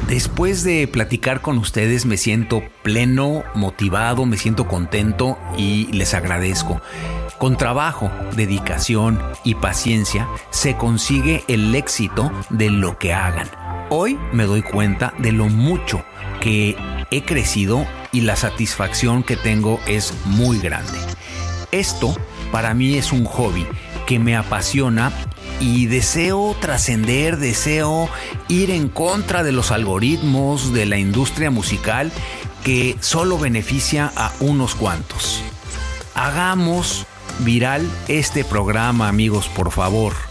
Después 0.08 0.64
de 0.64 0.88
platicar 0.88 1.42
con 1.42 1.58
ustedes 1.58 2.06
me 2.06 2.16
siento 2.16 2.64
pleno, 2.82 3.44
motivado, 3.54 4.26
me 4.26 4.38
siento 4.38 4.66
contento 4.66 5.38
y 5.58 5.92
les 5.92 6.14
agradezco. 6.14 6.82
Con 7.38 7.58
trabajo, 7.58 8.10
dedicación 8.36 9.22
y 9.44 9.56
paciencia 9.56 10.28
se 10.50 10.78
consigue 10.78 11.44
el 11.50 11.76
éxito 11.76 12.32
de 12.50 12.70
lo 12.70 12.98
que 12.98 13.14
hagan. 13.14 13.67
Hoy 13.90 14.20
me 14.34 14.44
doy 14.44 14.64
cuenta 14.64 15.14
de 15.18 15.32
lo 15.32 15.46
mucho 15.46 16.04
que 16.42 16.76
he 17.10 17.24
crecido 17.24 17.88
y 18.12 18.22
la 18.22 18.36
satisfacción 18.36 19.24
que 19.24 19.38
tengo 19.38 19.80
es 19.88 20.14
muy 20.26 20.60
grande. 20.60 20.98
Esto 21.72 22.14
para 22.52 22.74
mí 22.74 22.96
es 22.96 23.14
un 23.14 23.24
hobby 23.24 23.66
que 24.06 24.20
me 24.20 24.36
apasiona 24.36 25.14
y 25.62 25.86
deseo 25.86 26.54
trascender, 26.60 27.38
deseo 27.38 28.10
ir 28.50 28.72
en 28.72 28.90
contra 28.90 29.42
de 29.44 29.54
los 29.54 29.72
algoritmos 29.72 30.74
de 30.74 30.86
la 30.86 30.98
industria 30.98 31.50
musical 31.50 32.12
que 32.66 32.98
solo 33.00 33.40
beneficia 33.40 34.12
a 34.18 34.34
unos 34.42 34.76
cuantos. 34.76 35.42
Hagamos 36.14 37.06
viral 37.40 37.90
este 38.10 38.44
programa 38.44 39.08
amigos, 39.08 39.48
por 39.48 39.72
favor. 39.72 40.27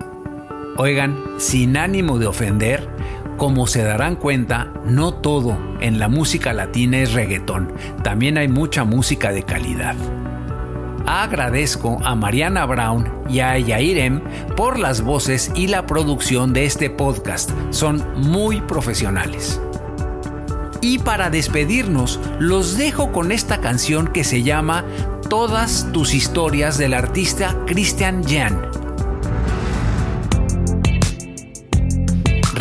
Oigan, 0.77 1.23
sin 1.39 1.77
ánimo 1.77 2.19
de 2.19 2.27
ofender, 2.27 2.89
como 3.37 3.67
se 3.67 3.83
darán 3.83 4.17
cuenta, 4.17 4.73
no 4.85 5.15
todo 5.15 5.59
en 5.81 5.99
la 5.99 6.09
música 6.09 6.53
latina 6.53 6.99
es 6.99 7.13
reggaetón, 7.13 7.73
también 8.03 8.39
hay 8.39 8.49
mucha 8.49 8.85
música 8.85 9.33
de 9.33 9.43
calidad. 9.43 9.97
Agradezco 11.07 11.99
a 12.05 12.15
Mariana 12.15 12.65
Brown 12.65 13.09
y 13.29 13.41
a 13.41 13.59
Yairem 13.59 14.21
por 14.57 14.79
las 14.79 15.03
voces 15.03 15.51
y 15.55 15.67
la 15.67 15.87
producción 15.87 16.53
de 16.53 16.65
este 16.65 16.91
podcast, 16.91 17.51
son 17.71 18.05
muy 18.17 18.61
profesionales. 18.61 19.61
Y 20.81 20.99
para 20.99 21.31
despedirnos, 21.31 22.21
los 22.39 22.77
dejo 22.77 23.13
con 23.13 23.31
esta 23.31 23.61
canción 23.61 24.09
que 24.09 24.25
se 24.25 24.43
llama 24.43 24.85
Todas 25.29 25.89
tus 25.93 26.15
historias 26.15 26.77
del 26.77 26.93
artista 26.93 27.57
Christian 27.67 28.23
Jan. 28.25 28.82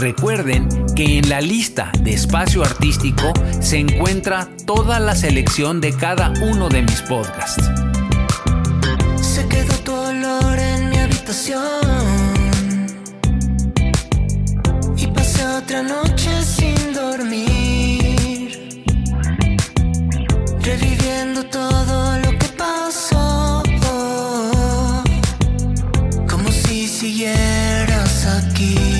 Recuerden 0.02 0.68
que 0.96 1.20
en 1.20 1.30
la 1.30 1.42
lista 1.42 1.92
de 2.00 2.16
espacio 2.16 2.64
artístico 2.64 3.32
se 3.60 3.78
encuentra 3.78 4.50
toda 4.66 5.00
la 5.00 5.16
selección 5.16 5.80
de 5.80 5.94
cada 5.94 6.34
uno 6.42 6.70
de 6.70 6.82
mis 6.82 7.04
podcasts. 7.04 7.64
Se 9.22 9.48
quedó 9.48 9.76
tu 9.84 9.94
olor 9.94 10.58
en 10.58 10.90
mi 10.90 10.98
habitación. 10.98 11.62
Y 14.98 15.06
pasé 15.06 15.46
otra 15.46 15.84
noche 15.84 16.32
sin 16.46 16.96
dormir. 16.96 18.58
Reviviendo 20.64 21.46
todo 21.46 22.18
lo 22.18 22.40
que 22.40 22.48
pasó. 22.58 23.62
Como 26.28 26.52
si 26.52 26.88
siguieras 26.88 28.26
aquí. 28.26 28.91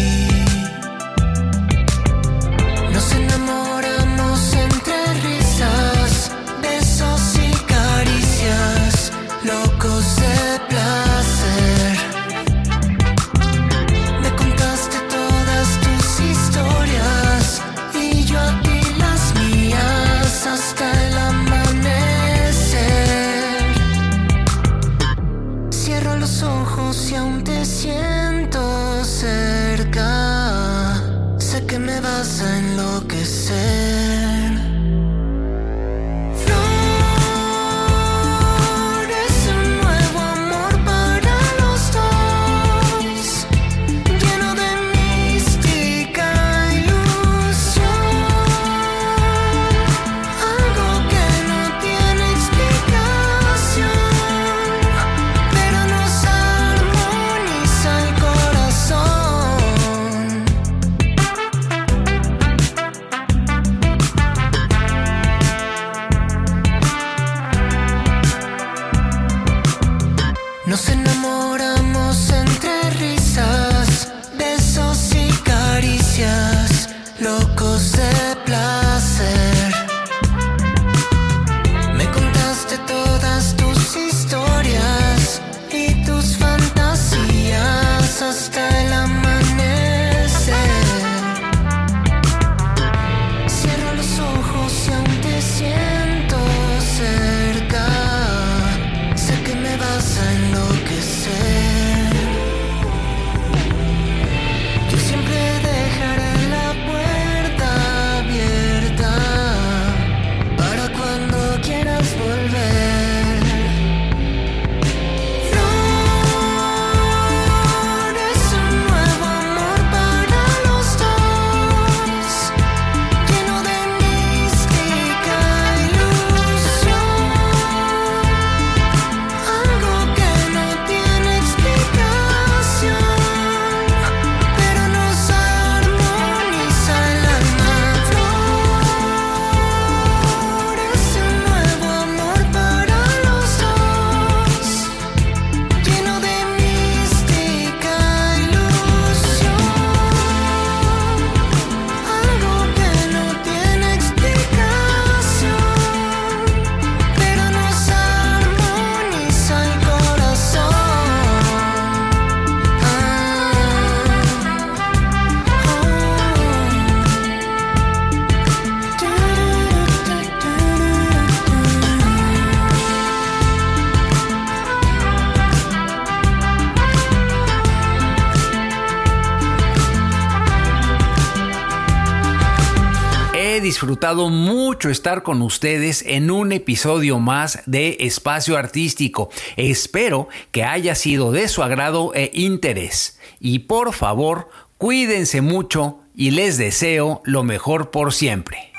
Mucho 184.16 184.90
estar 184.90 185.24
con 185.24 185.42
ustedes 185.42 186.04
en 186.06 186.32
un 186.32 186.52
episodio 186.52 187.20
más 187.20 187.60
de 187.66 187.98
Espacio 188.02 188.58
Artístico. 188.58 189.30
Espero 189.56 190.28
que 190.52 190.64
haya 190.64 190.96
sido 190.96 191.32
de 191.32 191.48
su 191.48 191.64
agrado 191.64 192.12
e 192.14 192.30
interés. 192.34 193.18
Y 193.40 193.60
por 193.60 193.94
favor, 193.94 194.50
cuídense 194.78 195.42
mucho 195.42 196.00
y 196.14 196.32
les 196.32 196.58
deseo 196.58 197.22
lo 197.24 197.44
mejor 197.44 197.90
por 197.90 198.14
siempre. 198.14 198.74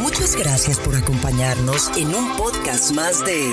Muchas 0.00 0.36
gracias 0.36 0.78
por 0.78 0.96
acompañarnos 0.96 1.90
en 1.96 2.14
un 2.14 2.36
podcast 2.36 2.92
más 2.92 3.24
de 3.24 3.52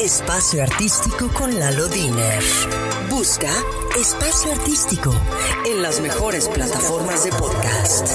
Espacio 0.00 0.62
Artístico 0.62 1.28
con 1.32 1.58
Lalo 1.58 1.88
Diner. 1.88 2.42
Busca 3.08 3.52
Espacio 3.98 4.52
Artístico 4.52 5.14
en 5.66 5.82
las 5.82 6.00
mejores 6.00 6.48
plataformas 6.48 7.24
de 7.24 7.30
podcast. 7.30 8.08